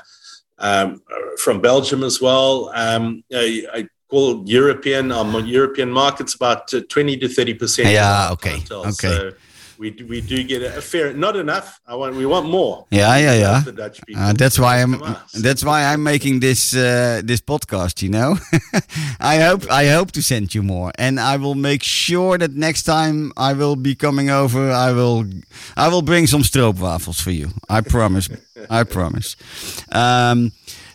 [0.58, 1.02] um,
[1.38, 2.70] from Belgium as well.
[2.74, 7.88] Um, I, I call European um, European markets about uh, twenty to thirty percent.
[7.90, 8.90] Yeah, okay, okay.
[8.90, 9.32] So
[9.78, 11.80] we do, we do get a, fair, not enough.
[11.86, 12.86] I want we want more.
[12.90, 13.60] Yeah, yeah, yeah.
[13.60, 14.22] The Dutch people.
[14.22, 15.00] Uh, that's why I'm.
[15.34, 18.02] That's why I'm making this uh, this podcast.
[18.02, 18.36] You know,
[19.20, 22.82] I hope I hope to send you more, and I will make sure that next
[22.82, 25.24] time I will be coming over, I will
[25.76, 27.50] I will bring some stroopwafels for you.
[27.68, 28.28] I promise.
[28.68, 29.36] I promise.
[29.92, 30.52] Um,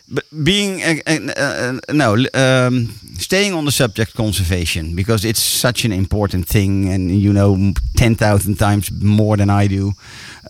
[0.08, 6.46] but being uh, no, um, staying on the subject conservation because it's such an important
[6.46, 9.92] thing, and you know ten thousand times more than I do.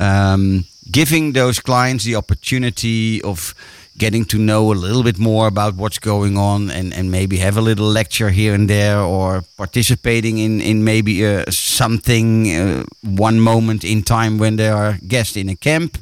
[0.00, 3.54] Um, giving those clients the opportunity of
[3.96, 7.56] getting to know a little bit more about what's going on, and, and maybe have
[7.56, 13.40] a little lecture here and there, or participating in in maybe uh, something uh, one
[13.40, 15.98] moment in time when they are guests in a camp.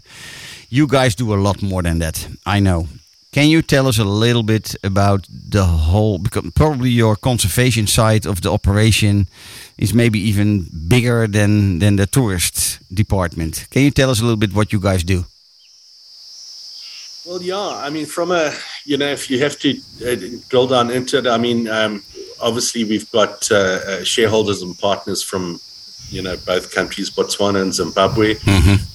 [0.71, 2.29] You guys do a lot more than that.
[2.47, 2.87] I know.
[3.33, 6.19] Can you tell us a little bit about the whole?
[6.19, 9.27] Because probably your conservation side of the operation
[9.79, 13.67] is maybe even bigger than than the tourist department.
[13.71, 15.25] Can you tell us a little bit what you guys do?
[17.25, 17.87] Well, yeah.
[17.87, 18.53] I mean, from a
[18.85, 19.71] you know, if you have to
[20.05, 20.17] uh,
[20.51, 22.03] drill down into it, I mean, um,
[22.39, 25.59] obviously we've got uh, uh, shareholders and partners from
[26.11, 28.35] you know both countries, Botswana and Zimbabwe.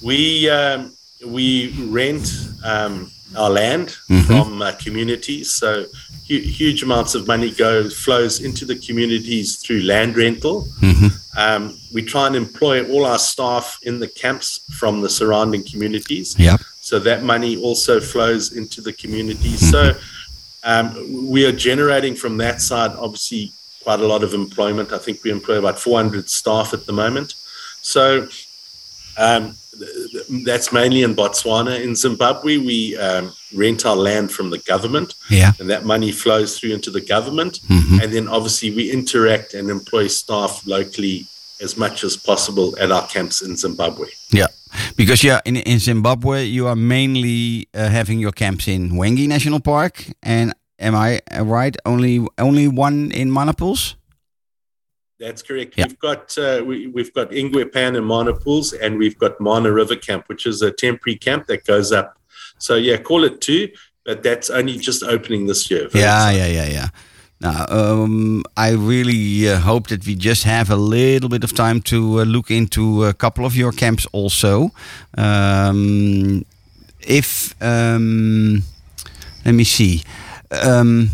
[0.00, 0.92] We um,
[1.26, 2.30] we rent
[2.64, 5.84] um, our land from uh, communities, so
[6.28, 10.66] hu- huge amounts of money go flows into the communities through land rental.
[11.36, 16.34] Um, we try and employ all our staff in the camps from the surrounding communities.
[16.38, 16.56] Yeah.
[16.80, 19.56] So that money also flows into the community.
[19.56, 19.94] So
[20.64, 23.52] um, we are generating from that side, obviously,
[23.84, 24.92] quite a lot of employment.
[24.92, 27.34] I think we employ about 400 staff at the moment.
[27.82, 28.26] So
[29.18, 31.82] um, th- th- that's mainly in Botswana.
[31.82, 35.52] In Zimbabwe, we um, rent our land from the government, Yeah.
[35.60, 37.60] and that money flows through into the government.
[38.02, 41.26] And then obviously we interact and employ staff locally
[41.60, 44.06] as much as possible at our camps in Zimbabwe.
[44.32, 44.46] Yeah,
[44.96, 49.60] because yeah, in in Zimbabwe you are mainly uh, having your camps in Hwange National
[49.60, 51.76] Park, and am I uh, right?
[51.84, 53.96] Only only one in Mana Pools.
[55.18, 55.74] That's correct.
[55.76, 55.86] Yeah.
[55.86, 59.72] We've got uh, we, we've got Ingwe Pan and Mana Pools, and we've got Mana
[59.72, 62.18] River Camp, which is a temporary camp that goes up.
[62.58, 63.68] So yeah, call it two,
[64.04, 65.88] but that's only just opening this year.
[65.92, 66.88] Yeah, yeah, yeah, yeah.
[67.40, 71.80] Now, um, I really uh, hope that we just have a little bit of time
[71.82, 74.72] to uh, look into a couple of your camps also.
[75.16, 76.44] Um,
[77.00, 78.64] if, um,
[79.44, 80.02] let me see,
[80.50, 81.10] um,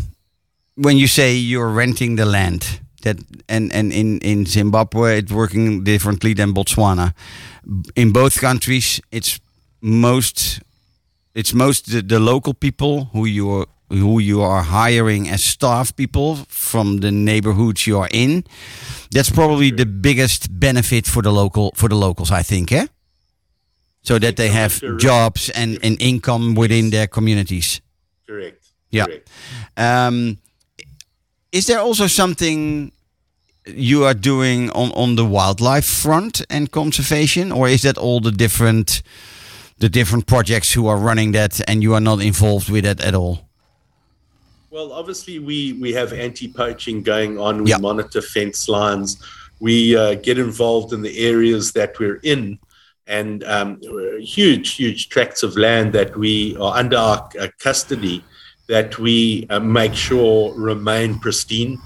[0.75, 5.83] when you say you're renting the land, that and, and in, in Zimbabwe it's working
[5.83, 7.13] differently than Botswana.
[7.95, 9.39] In both countries, it's
[9.81, 10.59] most
[11.33, 15.95] it's most the, the local people who you are who you are hiring as staff
[15.95, 18.43] people from the neighborhoods you are in.
[19.11, 22.87] That's probably the biggest benefit for the local for the locals, I think, eh?
[24.01, 27.81] So that they have jobs and, and income within their communities.
[28.27, 28.63] Correct.
[28.91, 29.05] Yeah.
[29.05, 29.29] Correct.
[29.77, 30.37] Um,
[31.51, 32.91] is there also something
[33.65, 38.31] you are doing on, on the wildlife front and conservation, or is that all the
[38.31, 39.01] different
[39.77, 43.13] the different projects who are running that and you are not involved with it at
[43.13, 43.49] all?
[44.69, 47.63] Well, obviously, we we have anti-poaching going on.
[47.63, 47.77] We Yeah.
[47.77, 49.17] monitor fence lines.
[49.59, 52.59] We uh, get involved in the areas that we're in,
[53.07, 53.79] and um,
[54.19, 58.23] huge, huge tracts of land that we are under our uh, custody
[58.67, 61.79] that we uh, make sure remain pristine.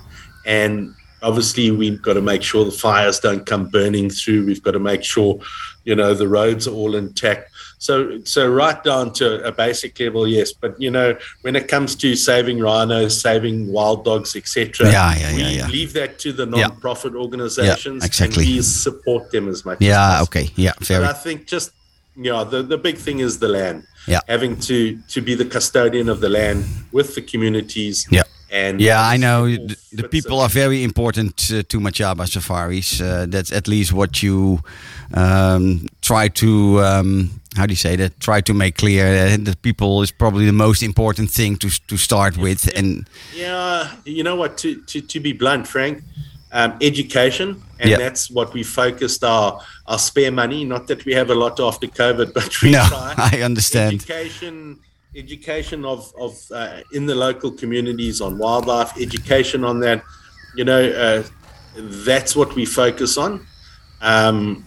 [0.45, 4.45] And obviously, we've got to make sure the fires don't come burning through.
[4.45, 5.39] We've got to make sure,
[5.83, 7.51] you know, the roads are all intact.
[7.81, 10.51] So, so right down to a basic level, yes.
[10.51, 15.35] But you know, when it comes to saving rhinos, saving wild dogs, etc., Yeah, yeah,
[15.35, 15.67] we yeah, yeah.
[15.67, 18.43] leave that to the non-profit organizations, exactly.
[18.43, 19.79] and we support them as much.
[19.81, 20.23] as Yeah, possible.
[20.41, 21.05] okay, yeah, But very.
[21.05, 21.71] I think just
[22.17, 23.85] you know the, the big thing is the land.
[24.07, 24.19] Yeah.
[24.27, 28.07] Having to to be the custodian of the land with the communities.
[28.11, 28.23] Yeah.
[28.51, 29.45] And Yeah, I know.
[29.45, 33.01] The, the people are very important uh, to Machaba safaris.
[33.01, 34.59] Uh, that's at least what you
[35.13, 38.19] um, try to, um, how do you say that?
[38.19, 41.97] Try to make clear that the people is probably the most important thing to to
[41.97, 42.69] start with.
[42.75, 44.57] And Yeah, you know what?
[44.59, 46.03] To to, to be blunt, Frank,
[46.51, 50.63] um, education, and that's what we focused our our spare money.
[50.63, 53.13] Not that we have a lot after COVID, but we no, try.
[53.31, 53.95] I understand.
[53.95, 54.79] Education,
[55.15, 60.03] education of of uh, in the local communities on wildlife, education on that.
[60.55, 61.23] You know, uh,
[61.75, 63.45] that's what we focus on.
[64.01, 64.65] Um,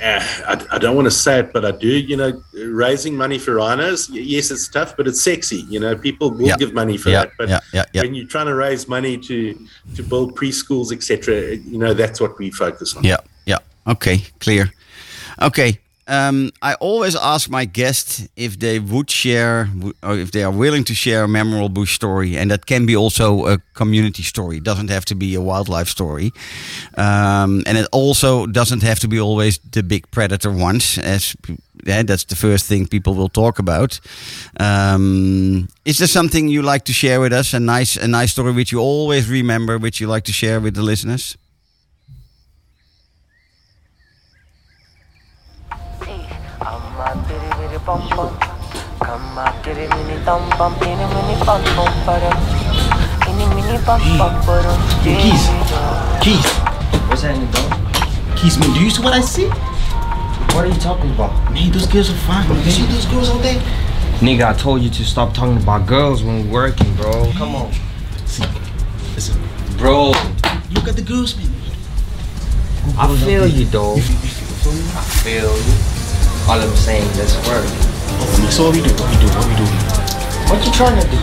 [0.00, 1.88] uh, I, I don't want to say it, but I do.
[1.88, 4.08] You know, raising money for rhinos.
[4.10, 5.64] Yes, it's tough, but it's sexy.
[5.68, 6.56] You know, people will Yeah.
[6.56, 7.32] give money for Yeah, that.
[7.36, 7.84] But yeah.
[8.02, 9.58] when you're trying to raise money to
[9.96, 13.02] to build preschools, etc., you know, that's what we focus on.
[13.02, 13.16] Yeah,
[13.46, 13.58] yeah.
[13.86, 14.72] Okay, clear.
[15.42, 15.80] Okay.
[16.08, 19.68] Um, I always ask my guests if they would share,
[20.02, 23.46] or if they are willing to share a memorable story, and that can be also
[23.46, 24.56] a community story.
[24.56, 26.32] It doesn't have to be a wildlife story,
[26.96, 30.98] um, and it also doesn't have to be always the big predator ones.
[30.98, 31.36] As
[31.84, 34.00] yeah, that's the first thing people will talk about.
[34.58, 37.54] Um, is there something you like to share with us?
[37.54, 40.74] A nice, a nice story which you always remember, which you like to share with
[40.74, 41.36] the listeners?
[47.88, 48.28] Bum bum.
[49.00, 52.20] Come a bitty mini dum bum, mini mini bum bum, but
[53.24, 54.66] mini mini bum bum, but
[55.02, 55.48] Keys.
[56.20, 56.48] Keys.
[57.08, 58.36] What's happening, dog?
[58.36, 59.48] Keys, man, do you see what I see?
[60.52, 61.32] What are you talking about?
[61.50, 62.46] Man, those girls are fine.
[62.46, 62.62] Man.
[62.62, 63.58] You see those girls out there?
[64.20, 67.32] Nigga, I told you to stop talking about girls when we're working, bro.
[67.38, 67.72] Come on.
[69.14, 69.40] Listen,
[69.78, 70.12] Bro,
[70.72, 71.48] look at the girls, man.
[72.98, 73.96] I feel you, dog.
[73.96, 75.97] I feel you.
[76.48, 77.60] All I'm saying, let's work.
[78.24, 78.88] Oh, so what we do?
[78.96, 79.28] What we do?
[79.36, 79.66] What we do?
[80.48, 81.18] What you trying to do?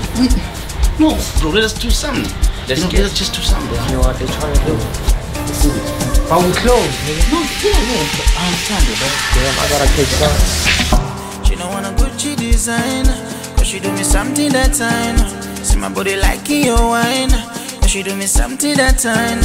[1.02, 2.30] No, bro, let us do something.
[2.70, 3.74] Let's you know, get- let us just do something.
[3.90, 4.76] You know what they trying to do?
[6.30, 7.26] But we close, nigga.
[7.34, 9.10] No, yeah, yeah, I understand it, bro.
[9.34, 11.44] Damn, I gotta take some.
[11.44, 13.06] She don't wanna Gucci design
[13.58, 15.16] Cause she do me something that time
[15.64, 17.30] See my body like your wine
[17.82, 19.42] Cause she do me something that time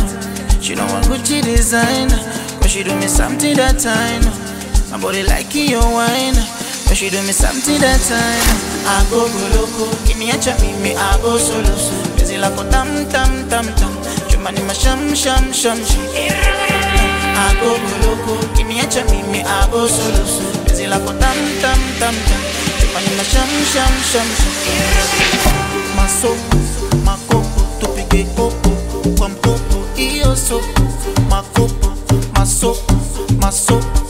[0.61, 2.09] She don't want Gucci design
[2.61, 4.23] Cause she do me something that time
[4.91, 6.35] Somebody like you wine.
[6.87, 8.43] But she do me something that time.
[8.83, 11.77] I go go goloko Kiniacha mimi I go solo
[12.17, 13.93] Penzi lako tam tam tam tam
[14.29, 20.25] Chumba ni masham sham sham sham I go go goloko Kiniacha mimi I go solo
[20.67, 22.43] Penzi lako tam tam tam tam
[22.81, 24.59] Chumba ni masham sham sham sham
[25.95, 26.57] Masoko
[27.05, 28.71] makoko tupige koko
[29.19, 30.83] kwa mkoko iyo soko
[31.29, 31.93] makoko
[32.35, 32.95] masoko
[33.41, 34.10] masoko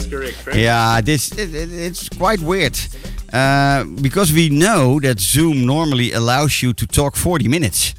[0.00, 0.58] That's correct, Frank.
[0.58, 2.78] Yeah, this it, it- it's quite weird
[3.32, 7.94] uh, because we know that Zoom normally allows you to talk 40 minutes,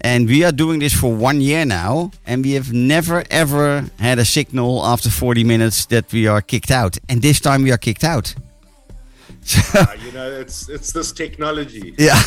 [0.00, 4.18] and we are doing this for one year now, and we have never ever had
[4.18, 7.78] a signal after 40 minutes that we are kicked out, and this time we are
[7.78, 8.34] kicked out.
[9.48, 11.94] So, Uh, you know, it's it's this technology.
[11.98, 12.20] yeah,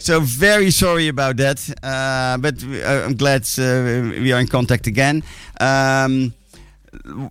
[0.00, 4.86] so very sorry about that, uh, but uh, I'm glad uh, we are in contact
[4.88, 5.22] again.
[5.60, 6.32] Um,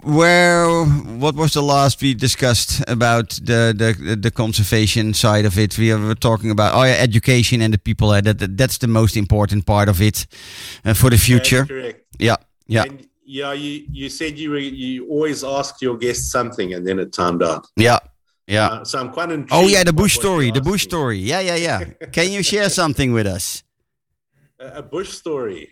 [0.04, 0.84] where
[1.20, 5.94] what was the last we discussed about the the the conservation side of it we
[5.94, 9.16] were talking about oh yeah education and the people uh, that, that that's the most
[9.16, 10.26] important part of it
[10.86, 12.04] uh, for the future correct.
[12.20, 12.36] yeah
[12.68, 16.86] yeah And yeah, you you said you were you always asked your guests something and
[16.88, 17.68] then it timed out.
[17.76, 18.00] yeah
[18.48, 19.54] yeah Uh, so I'm quite intrigued.
[19.54, 23.14] oh yeah the bush story the bush story yeah yeah yeah can you share something
[23.14, 23.64] with us
[24.60, 25.70] A, a bush story.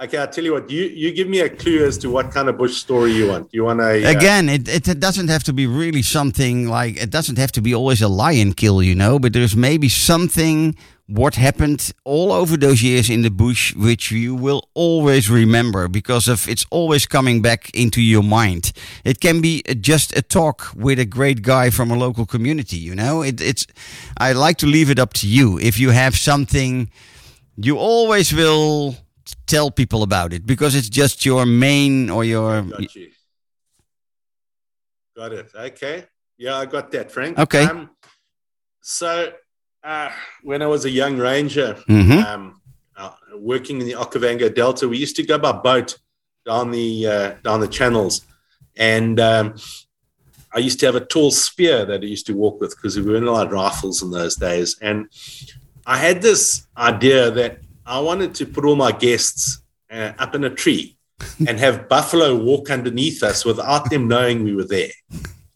[0.00, 0.70] Okay, I'll tell you what.
[0.70, 3.48] You you give me a clue as to what kind of bush story you want.
[3.52, 6.96] You want a uh, Again, it, it it doesn't have to be really something like
[6.96, 10.76] it doesn't have to be always a lion kill, you know, but there's maybe something
[11.08, 16.26] what happened all over those years in the bush which you will always remember because
[16.26, 18.72] of it's always coming back into your mind.
[19.04, 22.94] It can be just a talk with a great guy from a local community, you
[22.94, 23.22] know.
[23.22, 23.66] It, it's
[24.16, 26.90] I like to leave it up to you if you have something
[27.56, 28.96] you always will
[29.46, 33.10] tell people about it because it's just your main or your Got you.
[35.16, 35.50] Got it.
[35.54, 36.04] Okay.
[36.38, 37.38] Yeah, I got that, Frank.
[37.38, 37.64] Okay.
[37.64, 37.90] Um,
[38.80, 39.32] so,
[39.84, 40.10] uh,
[40.42, 42.24] when I was a young ranger, Mhm.
[42.24, 42.60] um,
[42.96, 45.98] uh, working in the Okavango Delta, we used to go by boat
[46.46, 48.22] down the uh, down the channels,
[48.76, 49.54] and um,
[50.54, 53.02] I used to have a tall spear that I used to walk with because we
[53.02, 55.06] weren't allowed rifles in those days, and
[55.86, 57.58] I had this idea that
[57.96, 60.96] I wanted to put all my guests uh, up in a tree
[61.48, 64.92] and have buffalo walk underneath us without them knowing we were there.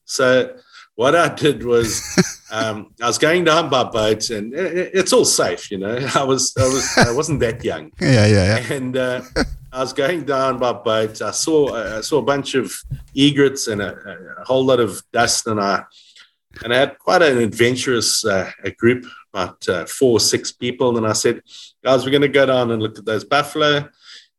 [0.04, 0.54] So
[0.96, 1.88] what I did was
[2.50, 5.96] um, I was going down by boat, and i- i- it's all safe, you know.
[6.14, 8.72] I was I was I wasn't that young, yeah, yeah, yeah.
[8.78, 9.20] and uh,
[9.72, 11.20] I was going down by boat.
[11.22, 11.58] I saw
[11.98, 12.72] I saw a bunch of
[13.14, 13.92] egrets and a,
[14.40, 15.84] a whole lot of dust, and I
[16.64, 20.96] and I had quite an adventurous uh, a group, about uh, four or six people.
[20.96, 21.42] And I said,
[21.84, 23.88] guys, we're going to go down and look at those buffalo.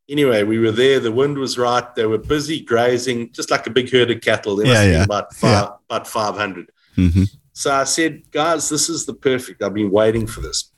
[0.09, 0.99] Anyway, we were there.
[0.99, 1.93] The wind was right.
[1.95, 4.55] They were busy grazing, just like a big herd of cattle.
[4.55, 5.03] There Yeah, must yeah.
[5.03, 6.69] about five, about five hundred.
[6.95, 9.61] hmm So I said, guys, this is the perfect.
[9.61, 10.71] I've been waiting for this.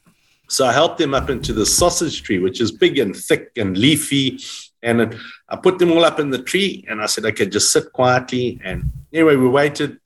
[0.47, 3.77] So I helped them up into the sausage tree, which is big and thick and
[3.77, 4.39] leafy.
[4.81, 5.15] And
[5.47, 8.59] I put them all up in the tree and I said, okay, just sit quietly.
[8.63, 9.99] And anyway, we waited.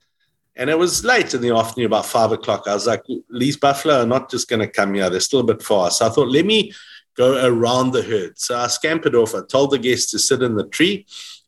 [0.56, 2.64] And it was late in the afternoon, about five o'clock.
[2.68, 5.10] I was like, these buffalo are not just going to come here.
[5.10, 5.90] They're still a bit far.
[5.90, 6.72] So I thought, let me
[7.16, 8.38] go around the herd.
[8.38, 9.34] So I scampered off.
[9.34, 11.06] I told the guests to sit in the tree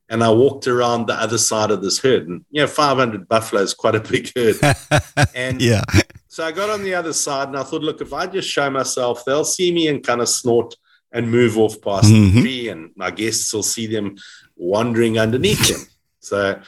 [0.08, 2.26] and I walked around the other side of this herd.
[2.28, 4.56] And, you know, 500 buffalo is quite a big herd.
[5.34, 5.82] And Yeah.
[6.28, 8.68] so I got on the other side and I thought, look, if I just show
[8.70, 10.74] myself, they'll see me and kind of snort
[11.12, 12.34] and move off past Mhm.
[12.34, 14.16] the tree, and my guests will see them
[14.56, 15.86] wandering underneath them.
[16.20, 16.58] So,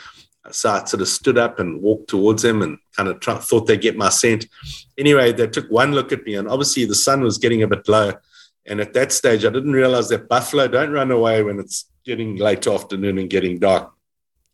[0.54, 3.80] so I sort of stood up and walked towards them and kind of thought they'd
[3.80, 4.46] get my scent.
[4.96, 7.88] Anyway, they took one look at me, and obviously the sun was getting a bit
[7.88, 8.12] low.
[8.66, 12.36] And at that stage, I didn't realize that buffalo don't run away when it's getting
[12.36, 13.92] late afternoon and getting dark.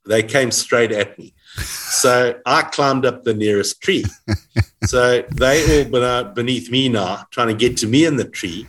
[0.06, 1.34] They came straight at me.
[1.56, 4.04] So I climbed up the nearest tree.
[4.84, 8.66] so they all beneath me now, trying to get to me in the tree.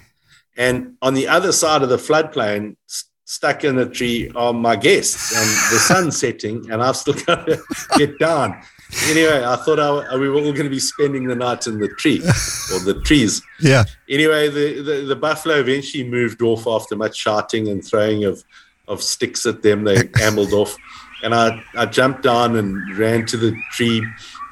[0.58, 2.78] And on the other side of the floodplain,
[3.26, 7.46] stuck in the tree are my guests, and the sun's setting, and I've still got
[7.48, 7.62] to
[7.98, 8.62] get down.
[9.08, 11.90] Anyway, I thought I, we were all going to be spending the night in the
[11.90, 13.42] tree or the trees.
[13.60, 13.84] Yeah.
[14.08, 18.44] Anyway, the, the, the buffalo eventually moved off after much shouting and throwing of,
[18.88, 19.84] of sticks at them.
[19.84, 20.78] They ambled off.
[21.24, 24.06] And I, I jumped down and ran to the tree,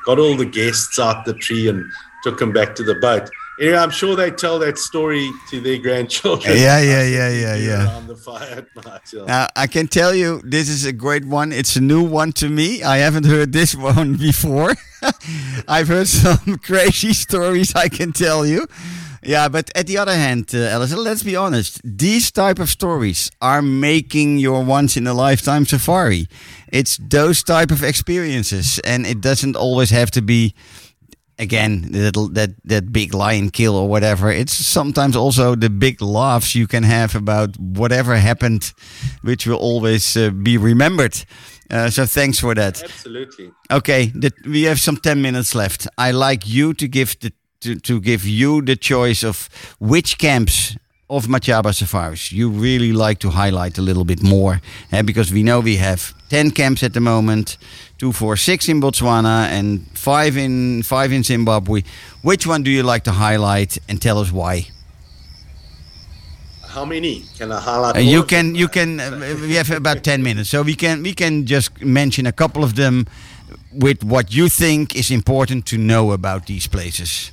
[0.05, 1.85] got all the guests out the tree and
[2.23, 3.29] took them back to the boat.
[3.59, 6.57] Anyway, I'm sure they tell that story to their grandchildren.
[6.57, 7.85] Yeah, yeah, yeah, yeah, yeah.
[7.85, 9.13] Around the fire at night.
[9.27, 11.51] Now, I can tell you this is a great one.
[11.51, 12.81] It's a new one to me.
[12.81, 14.73] I haven't heard this one before.
[15.67, 18.67] I've heard some crazy stories, I can tell you.
[19.25, 21.79] Yeah, but at the other hand, uh, Alison, let's be honest.
[21.83, 26.27] These type of stories are making your once in a lifetime safari.
[26.71, 30.53] It's those type of experiences, and it doesn't always have to be.
[31.39, 34.31] Again, that that that big lion kill or whatever.
[34.31, 38.71] It's sometimes also the big laughs you can have about whatever happened,
[39.23, 41.25] which will always uh, be remembered.
[41.71, 42.83] Uh, so thanks for that.
[42.83, 43.51] Absolutely.
[43.71, 45.87] Okay, the, we have some ten minutes left.
[45.97, 47.31] I like you to give the
[47.61, 50.75] to, to give you the choice of which camps
[51.09, 54.61] of Machaba safaris you really like to highlight a little bit more,
[54.91, 57.57] eh, because we know we have ten camps at the moment,
[58.03, 61.83] two, four, six in Botswana, and five in five in Zimbabwe.
[62.21, 64.67] Which one do you like to highlight, and tell us why?
[66.75, 67.95] How many can I highlight?
[67.95, 71.13] Uh, you can you can uh, we have about 10 minutes so we can we
[71.13, 73.05] can just mention a couple of them
[73.71, 77.31] with what you think is important to know about these places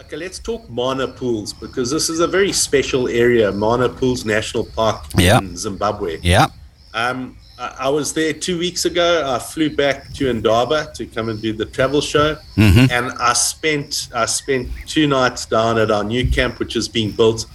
[0.00, 4.64] Okay, let's talk Mana Pools because this is a very special area, Mana Pools National
[4.64, 5.38] Park Yeah.
[5.38, 6.18] in Zimbabwe.
[6.22, 6.46] yeah
[6.94, 9.24] Um, I, I was there two weeks ago.
[9.26, 12.90] I flew back to Indaba to come and do the travel show, Mhm.
[12.90, 17.10] and I spent I spent two nights down at our new camp, which is being
[17.12, 17.46] built.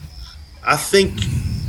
[0.66, 1.12] I think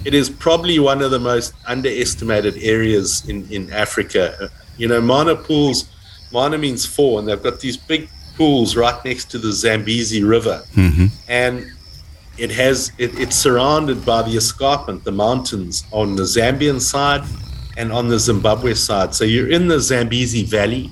[0.04, 4.50] it is probably one of the most underestimated areas in in Africa.
[4.76, 5.84] You know, Mana Pools,
[6.32, 10.60] Mana means four, and they've got these big pools right next to the Zambezi River
[11.28, 11.64] and
[12.36, 17.22] it has it, it's surrounded by the escarpment, the mountains on the Zambian side
[17.76, 19.14] and on the Zimbabwe side.
[19.14, 20.90] So you're in the Zambezi Valley.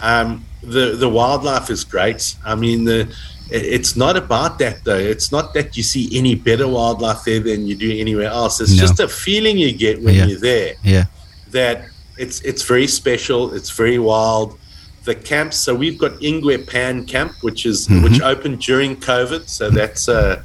[0.00, 2.34] Um, the the wildlife is great.
[2.44, 3.08] I mean the
[3.50, 4.98] it's not about that though.
[5.14, 8.60] It's not that you see any better wildlife there than you do anywhere else.
[8.60, 8.80] It's No.
[8.82, 10.26] just a feeling you get when Yeah.
[10.26, 11.04] you're there yeah
[11.52, 11.86] that
[12.18, 13.54] it's it's very special.
[13.54, 14.58] It's very wild.
[15.04, 15.56] The camps.
[15.56, 19.48] So we've got Ingwe Pan Camp, which is which opened during COVID.
[19.48, 20.42] So that's a,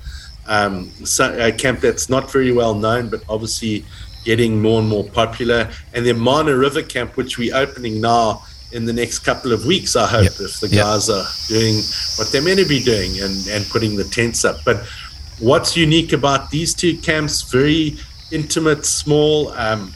[0.48, 3.84] um, so, a camp that's not very well known, but obviously
[4.24, 5.70] getting more and more popular.
[5.94, 9.96] And then Mana River Camp, which we're opening now in the next couple of weeks.
[9.96, 10.40] I hope Yep.
[10.40, 10.84] if the Yep.
[10.84, 11.76] guys are doing
[12.18, 14.58] what they're meant to be doing and and putting the tents up.
[14.66, 14.84] But
[15.40, 17.42] what's unique about these two camps?
[17.44, 17.98] Very
[18.32, 19.54] intimate, small.
[19.56, 19.94] Um,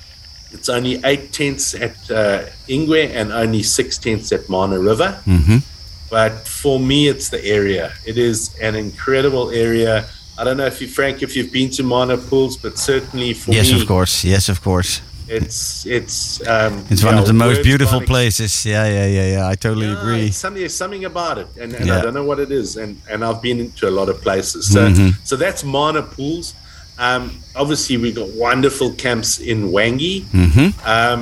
[0.52, 5.18] it's only eight tents at uh, Ingwe and only six tents at Mana River.
[5.28, 5.64] Mhm.
[6.10, 7.92] But for me, it's the area.
[8.06, 10.06] It is an incredible area.
[10.40, 13.52] I don't know if you, Frank, if you've been to Mana Pools, but certainly for
[13.52, 17.34] yes me, of course yes of course it's it's um, it's one yeah, of the
[17.34, 21.38] most beautiful places yeah yeah yeah yeah i totally yeah, agree Something, there's something about
[21.38, 21.98] it, and, and Yeah.
[21.98, 22.78] I don't know what it is.
[22.78, 24.72] And and I've been to a lot of places.
[24.74, 25.10] So Mhm.
[25.30, 26.54] so that's Mana Pools.
[27.00, 27.24] Um,
[27.56, 30.24] obviously, we got wonderful camps in Hwange.
[30.46, 30.68] Mhm.
[30.96, 31.22] Um,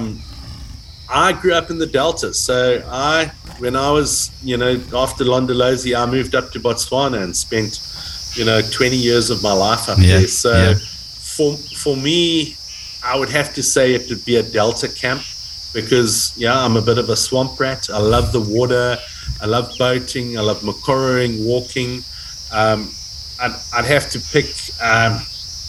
[1.09, 5.91] I grew up in the Delta, so I when I was you know after Londolozi,
[6.01, 7.79] I moved up to Botswana and spent
[8.35, 10.27] you know 20 years of my life up Yeah, there.
[10.27, 10.75] So yeah.
[11.35, 12.55] for for me,
[13.03, 15.21] I would have to say it would be a Delta camp
[15.73, 17.89] because yeah, I'm a bit of a swamp rat.
[17.89, 18.97] I love the water.
[19.41, 20.37] I love boating.
[20.37, 22.03] I love mokoroing, walking.
[22.53, 22.89] Um,
[23.41, 24.45] I'd, I'd have to pick
[24.81, 25.19] um,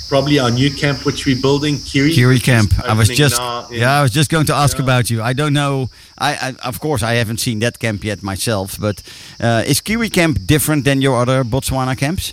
[0.08, 2.12] probably our new camp, which we're building, Kiri.
[2.12, 2.72] Kiri camp.
[2.84, 4.84] I was just now in- yeah, I was just going to ask Yeah.
[4.84, 5.20] about you.
[5.22, 5.90] I don't know.
[6.16, 6.30] I,
[6.62, 9.02] I of course I haven't seen that camp yet myself, but
[9.40, 12.32] uh, is Kiri camp different than your other Botswana camps?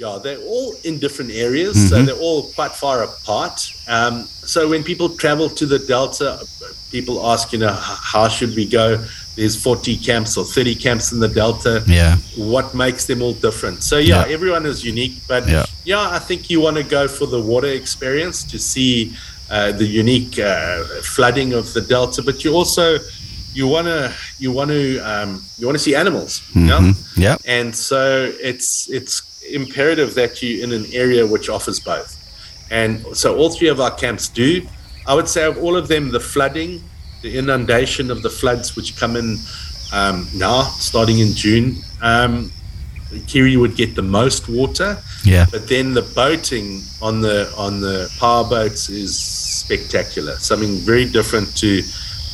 [0.00, 3.70] Yeah, they're all in different areas, so they're all quite far apart.
[3.86, 4.24] Um,
[4.54, 6.40] so when people travel to the Delta,
[6.90, 7.74] people ask, you know,
[8.12, 8.86] how should we go?
[9.36, 11.84] There's 40 camps or 30 camps in the Delta.
[11.86, 12.16] Yeah.
[12.36, 13.82] What makes them all different?
[13.82, 14.32] So yeah, Yeah.
[14.36, 15.66] everyone is unique, but Yeah.
[15.84, 19.12] yeah, I think you want to go for the water experience to see
[19.50, 22.98] uh, the unique uh, flooding of the Delta, but you also
[23.52, 24.82] you want to you want to
[25.12, 26.40] um, you want to see animals.
[26.54, 26.94] Yeah Mhm.
[27.16, 27.36] Yeah.
[27.44, 28.00] and so
[28.50, 29.14] it's it's
[29.54, 32.16] imperative that you're in an area which offers both.
[32.70, 34.66] And so all three of our camps do.
[35.06, 36.82] I would say of all of them the flooding
[37.22, 39.36] the inundation of the floods which come in
[39.92, 42.50] um, now starting in june um,
[43.26, 44.98] kiri would get the most water.
[45.24, 45.46] Yeah.
[45.50, 50.36] but then the boating on the on the power boats is spectacular.
[50.36, 51.82] Something very different to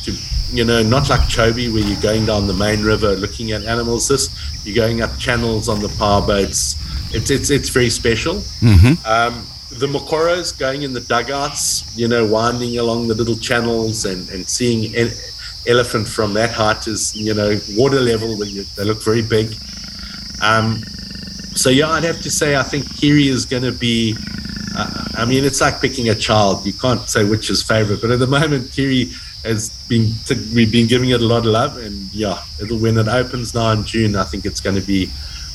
[0.03, 0.13] to
[0.51, 4.07] you know not like chobe where you're going down the main river looking at animals.
[4.07, 4.29] This
[4.63, 6.75] you're going up channels on the power boats
[7.13, 8.93] it's it's it's very special Mm-hmm.
[9.05, 14.27] um, the Mokoros going in the dugouts, you know, winding along the little channels and,
[14.29, 15.11] and seeing an
[15.67, 18.35] elephant from that height is, you know, water level.
[18.37, 19.55] They they look very big.
[20.41, 20.83] Um,
[21.53, 24.15] so yeah, I'd have to say I think Kiri is going to be.
[24.75, 26.65] Uh, I mean, it's like picking a child.
[26.65, 29.11] You can't say which is favorite, but at the moment, Kiri
[29.43, 30.13] has been
[30.55, 33.71] we've been giving it a lot of love, and yeah, it'll when it opens now
[33.71, 35.09] in June, I think it's going to be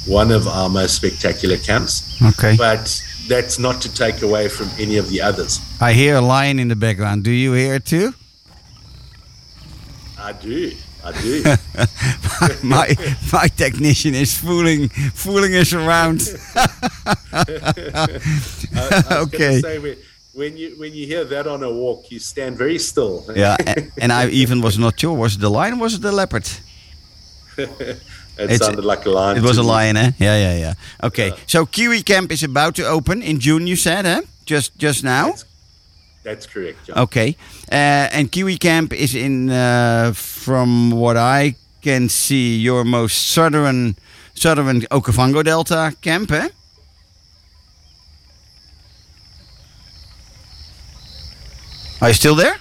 [0.07, 2.21] one of our most spectacular camps.
[2.23, 2.57] Okay.
[2.57, 5.61] But that's not to take away from any of the others.
[5.81, 7.25] I hear a lion in the background.
[7.25, 8.15] Do you hear it too?
[10.19, 10.73] I do.
[11.05, 11.43] I do.
[12.63, 12.95] my
[13.33, 16.23] my technician is fooling fooling us around.
[16.55, 17.45] I,
[19.11, 19.61] I Okay.
[19.61, 19.97] Say,
[20.35, 23.25] when, you when you hear that on a walk, you stand very still.
[23.35, 26.13] yeah, a- and I even was not sure was it the lion was it the
[26.13, 26.49] leopard?
[28.39, 29.37] It It's- sounded like a lion.
[29.37, 30.13] It was a lion, eh?
[30.19, 30.75] Yeah, yeah, yeah.
[31.03, 33.67] Okay, so Kiri Camp is about to open in June.
[33.67, 34.21] You said, eh?
[34.47, 35.27] Just just now.
[35.27, 35.45] That's,
[36.25, 36.87] that's correct.
[36.87, 36.99] John.
[36.99, 37.37] Okay,
[37.71, 43.97] uh, and Kiri Camp is in, uh, from what I can see, your most southern
[44.35, 46.49] southern Okavango Delta camp, eh?
[52.01, 52.57] Are you still there?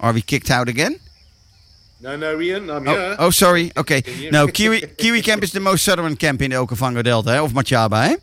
[0.00, 0.98] Are we kicked out again?
[2.00, 3.16] No, no, Ian, I'm Oh, here.
[3.18, 3.72] oh, sorry.
[3.76, 4.02] Okay.
[4.30, 7.40] No, Kiri Kiri Camp is the most southern camp in the Okavango Delta, eh?
[7.40, 8.16] of Machaba, eh?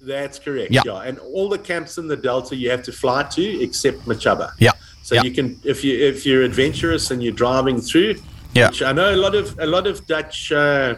[0.00, 0.70] That's correct.
[0.70, 0.82] Yeah.
[0.86, 1.02] Yeah.
[1.02, 4.52] and all the camps in the Delta you have to fly to, except Machaba.
[4.58, 4.72] Yeah.
[5.02, 5.22] So yeah.
[5.24, 8.14] you can, if you if you're adventurous and you're driving through,
[8.54, 8.68] Yeah.
[8.68, 10.94] which I know a lot of a lot of Dutch uh,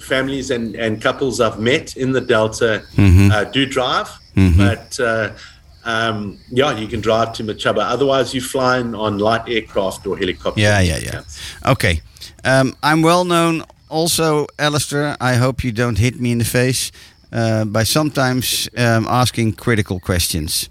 [0.00, 3.30] families and, and couples I've met in the Delta Mm-hmm.
[3.32, 4.08] uh, do drive,
[4.56, 5.30] but uh,
[5.84, 7.82] um, yeah, you can drive to Machaba.
[7.82, 10.60] Otherwise, you're flying on light aircraft or helicopter.
[10.60, 11.22] Yeah, yeah, yeah.
[11.66, 12.00] Okay.
[12.44, 15.16] Um, I'm well known also, Alistair.
[15.20, 16.90] I hope you don't hit me in the face
[17.32, 20.68] uh, by sometimes um, asking critical questions.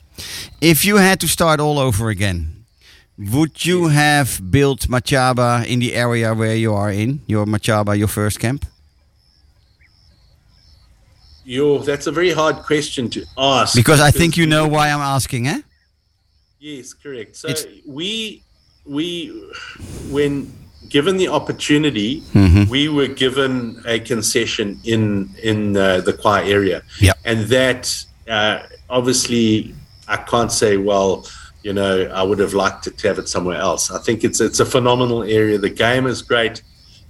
[0.61, 2.65] If you had to start all over again,
[3.17, 8.07] would you have built Machaba in the area where you are in, your Machaba, your
[8.07, 8.65] first camp?
[11.45, 15.01] Yo, that's a very hard question to ask Because I think you know why I'm
[15.01, 15.61] asking, eh?
[16.59, 17.35] Yes, correct.
[17.35, 18.43] So It's- we
[18.85, 19.31] we
[20.09, 20.51] when
[20.89, 22.69] given the opportunity, Mm-hmm.
[22.69, 27.13] we were given a concession in in uh, the Khwai area, Yeah.
[27.25, 27.83] and that
[28.29, 29.75] uh, obviously
[30.07, 31.27] I can't say well.
[31.63, 33.89] You know, I would have liked it to have it somewhere else.
[33.91, 35.57] I think it's it's a phenomenal area.
[35.57, 36.61] The game is great.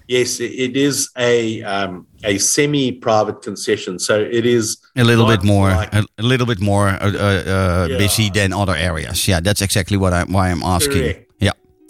[0.08, 5.70] Yes, it, is a um, a semi-private concession, so it is A little bit more,
[5.70, 7.98] like- a, a little bit more uh, uh, uh, Yeah.
[7.98, 9.28] busy than other areas.
[9.28, 11.02] Yeah, that's exactly what I why I'm asking.
[11.02, 11.23] Correct.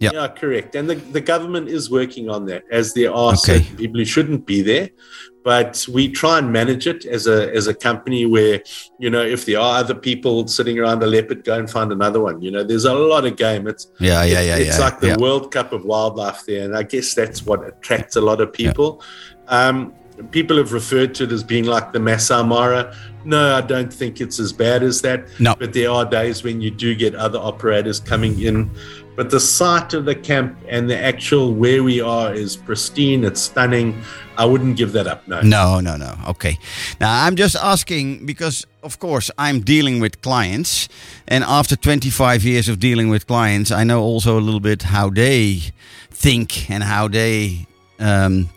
[0.03, 0.75] Yeah, yeah, Yeah, correct.
[0.75, 3.59] And the, the government is working on that, as there are Okay.
[3.59, 4.89] certain people who shouldn't be there.
[5.43, 8.63] But we try and manage it as a as a company where,
[9.03, 12.21] you know, if there are other people sitting around a leopard, go and find another
[12.21, 12.41] one.
[12.41, 13.67] You know, there's a lot of game.
[13.67, 14.55] It's yeah, yeah, yeah.
[14.55, 15.17] it's yeah, like the yeah.
[15.17, 19.03] World Cup of wildlife there, and I guess that's what attracts a lot of people.
[19.49, 19.93] Um,
[20.31, 22.95] people have referred to it as being like the Masai Mara.
[23.25, 25.27] No, I don't think it's as bad as that.
[25.39, 25.55] No.
[25.59, 28.69] but there are days when you do get other operators coming in.
[29.15, 33.23] But the site of the camp and the actual where we are is pristine.
[33.23, 34.01] It's stunning.
[34.37, 35.27] I wouldn't give that up.
[35.27, 35.41] No.
[35.41, 36.15] No, no, no.
[36.29, 36.57] Okay.
[36.99, 40.89] Now I'm just asking because, of course, I'm dealing with clients,
[41.27, 45.09] and after 25 years of dealing with clients, I know also a little bit how
[45.09, 45.61] they
[46.09, 47.67] think and how they
[47.99, 48.49] um,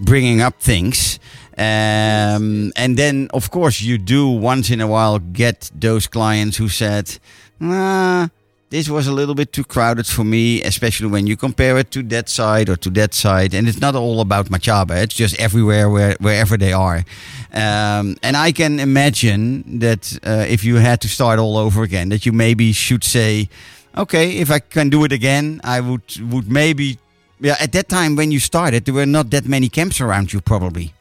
[0.00, 1.20] bringing up things.
[1.56, 6.68] Um, and then, of course, you do once in a while get those clients who
[6.68, 7.18] said,
[7.60, 8.28] "Nah,
[8.70, 12.02] this was a little bit too crowded for me, especially when you compare it to
[12.04, 13.52] that side or to that side.
[13.52, 17.04] And it's not all about Machaba; it's just everywhere, where, wherever they are.
[17.52, 22.08] Um, and I can imagine that uh, if you had to start all over again,
[22.10, 23.48] that you maybe should say,
[23.96, 26.98] "Okay, if I can do it again, I would would maybe."
[27.42, 30.40] Yeah, at that time when you started, there were not that many camps around you,
[30.42, 30.92] probably.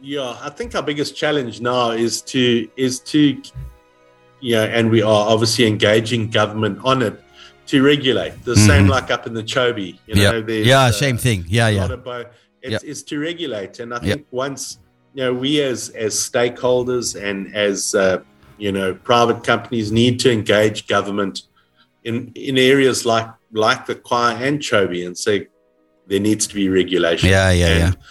[0.00, 3.40] Yeah, I think our biggest challenge now is to is to
[4.42, 7.22] you know, and we are obviously engaging government on it
[7.66, 8.44] to regulate.
[8.44, 11.44] The same like up in the Chobe, you know, yeah, yeah, uh, same thing.
[11.48, 11.96] Yeah, yeah.
[11.96, 12.26] bo-
[12.60, 14.78] it's, it's to regulate, and I think once
[15.14, 18.22] you know we as as stakeholders and as uh,
[18.58, 21.42] you know private companies need to engage government
[22.04, 25.48] in in areas like like the Khwai and Chobe and say
[26.06, 27.28] there needs to be regulation.
[27.28, 28.02] Yeah, yeah, and, yeah.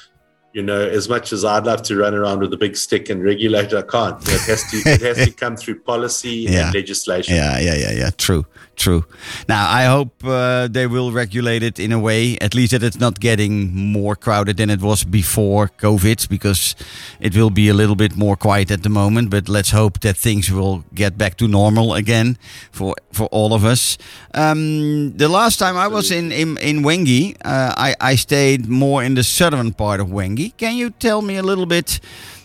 [0.54, 3.24] You know, as much as I'd love to run around with a big stick and
[3.24, 4.18] regulate, I can't.
[4.28, 6.66] It has to it has to come through policy Yeah.
[6.66, 7.36] and legislation.
[7.36, 8.10] Yeah, yeah, yeah, yeah.
[8.18, 8.46] True,
[8.76, 9.06] true.
[9.48, 13.00] Now, I hope uh, they will regulate it in a way, at least that it's
[13.00, 16.76] not getting more crowded than it was before COVID, because
[17.22, 19.30] it will be a little bit more quiet at the moment.
[19.30, 22.38] But let's hope that things will get back to normal again
[22.74, 23.98] for for all of us.
[24.34, 29.02] Um, the last time I was in in, in Hwange, uh, I I stayed more
[29.06, 30.41] in the southern part of Hwange.
[30.50, 32.00] Can you tell me a little bit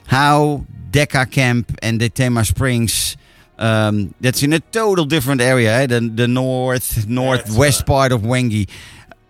[0.07, 3.17] how Deka Camp and the Tema Springs?
[3.59, 5.87] Um, that's in a total different area, eh?
[5.87, 7.87] the the north northwest right.
[7.87, 8.69] part of Hwange.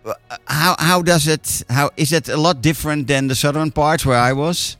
[0.05, 0.13] Uh,
[0.45, 1.63] How how does it?
[1.69, 4.75] How is it a lot different than the southern parts where I was?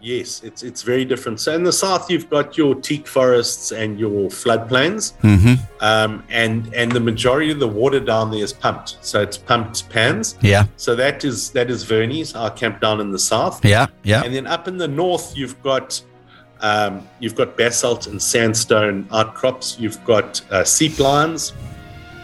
[0.00, 1.40] Yes, it's it's very different.
[1.40, 5.54] So in the south, you've got your teak forests and your floodplains, Mm-hmm.
[5.80, 8.98] um, and and the majority of the water down there is pumped.
[9.00, 10.36] So it's pumped pans.
[10.40, 13.64] Yeah, So that is that is Verney's, our camp down in the south.
[13.64, 14.22] yeah, yeah.
[14.24, 16.00] And then up in the north, you've got
[16.60, 19.78] um, you've got basalt and sandstone outcrops.
[19.80, 21.52] You've got uh, seep lines.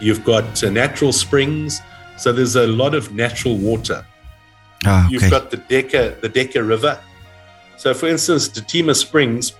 [0.01, 1.81] You've got uh, natural springs.
[2.19, 4.07] So there's a lot of natural water.
[4.87, 7.01] Ah, You've got the Deka the Deka River.
[7.77, 9.53] So, for instance, Deteema Springs,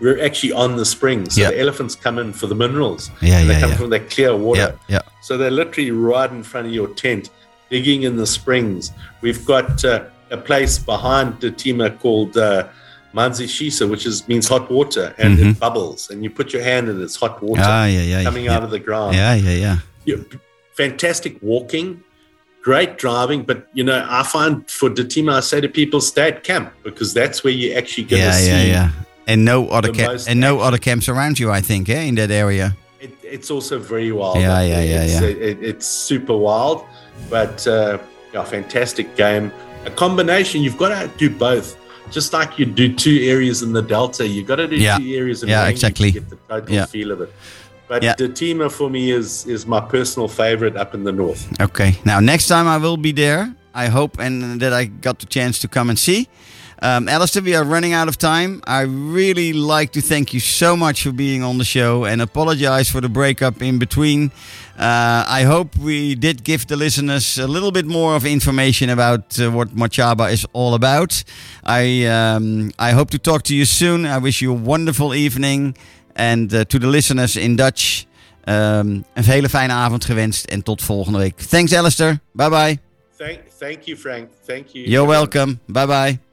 [0.00, 1.34] we're actually on the springs.
[1.34, 1.50] So Yeah.
[1.52, 3.10] the elephants come in for the minerals.
[3.22, 3.76] Yeah, and they yeah, come yeah.
[3.76, 4.78] from that clear water.
[4.88, 5.02] Yeah, yeah.
[5.22, 7.30] So they're literally right in front of your tent,
[7.70, 8.92] digging in the springs.
[9.22, 12.68] We've got uh, a place behind Deteema called uh,
[13.14, 16.10] Manzi Shisa, which is means hot water, and it bubbles.
[16.10, 17.70] And you put your hand in it's hot water Mm-hmm.
[17.70, 18.22] Ah, yeah, yeah.
[18.22, 18.54] coming yeah.
[18.56, 19.76] out of the ground Yeah, yeah, yeah.
[20.04, 20.26] you
[20.74, 22.04] fantastic walking,
[22.66, 23.40] great driving.
[23.50, 27.14] But you know, I find for Deteema, I say to people, stay at camp because
[27.20, 28.48] that's where you're actually going to Yeah, see.
[28.50, 28.90] yeah, yeah.
[29.30, 30.66] And no other the camp and no action.
[30.66, 32.66] other camps around you, I think, eh, in that area.
[33.00, 34.38] It, it's also very wild.
[34.40, 35.48] Yeah, yeah, yeah, it's, yeah.
[35.50, 36.78] It, it's super wild,
[37.30, 37.98] but uh,
[38.34, 39.52] yeah, fantastic game.
[39.84, 40.56] A combination.
[40.64, 41.68] You've got to do both.
[42.16, 44.98] Just like you do two areas in the delta, you've got to do Yeah.
[44.98, 46.10] two areas in Yeah, exactly.
[46.12, 46.86] to get the total Yeah.
[46.86, 47.30] feel of it.
[47.88, 48.14] But Yeah.
[48.18, 51.46] Deteema for me is is my personal favorite up in the north.
[51.60, 51.96] Okay.
[52.04, 53.54] Now, next time I will be there.
[53.74, 56.28] I hope and that I got the chance to come and see.
[56.82, 58.60] Um, Alistair, we are running out of time.
[58.66, 62.90] I really like to thank you so much for being on the show and apologize
[62.90, 64.30] for the breakup in between.
[64.78, 69.40] Uh, I hope we did give the listeners a little bit more of information about
[69.40, 71.24] uh, what Machaba is all about.
[71.64, 74.04] I um, I hope to talk to you soon.
[74.04, 75.76] I wish you a wonderful evening.
[76.16, 78.04] And uh, to the listeners in Dutch,
[78.44, 81.38] um, een hele fijne avond gewenst en tot volgende week.
[81.40, 82.18] Thanks, Alistair.
[82.32, 82.78] Bye bye.
[83.16, 84.28] Thank, thank you, Frank.
[84.46, 84.88] Thank you.
[84.88, 85.58] You're welcome.
[85.66, 86.25] Bye bye.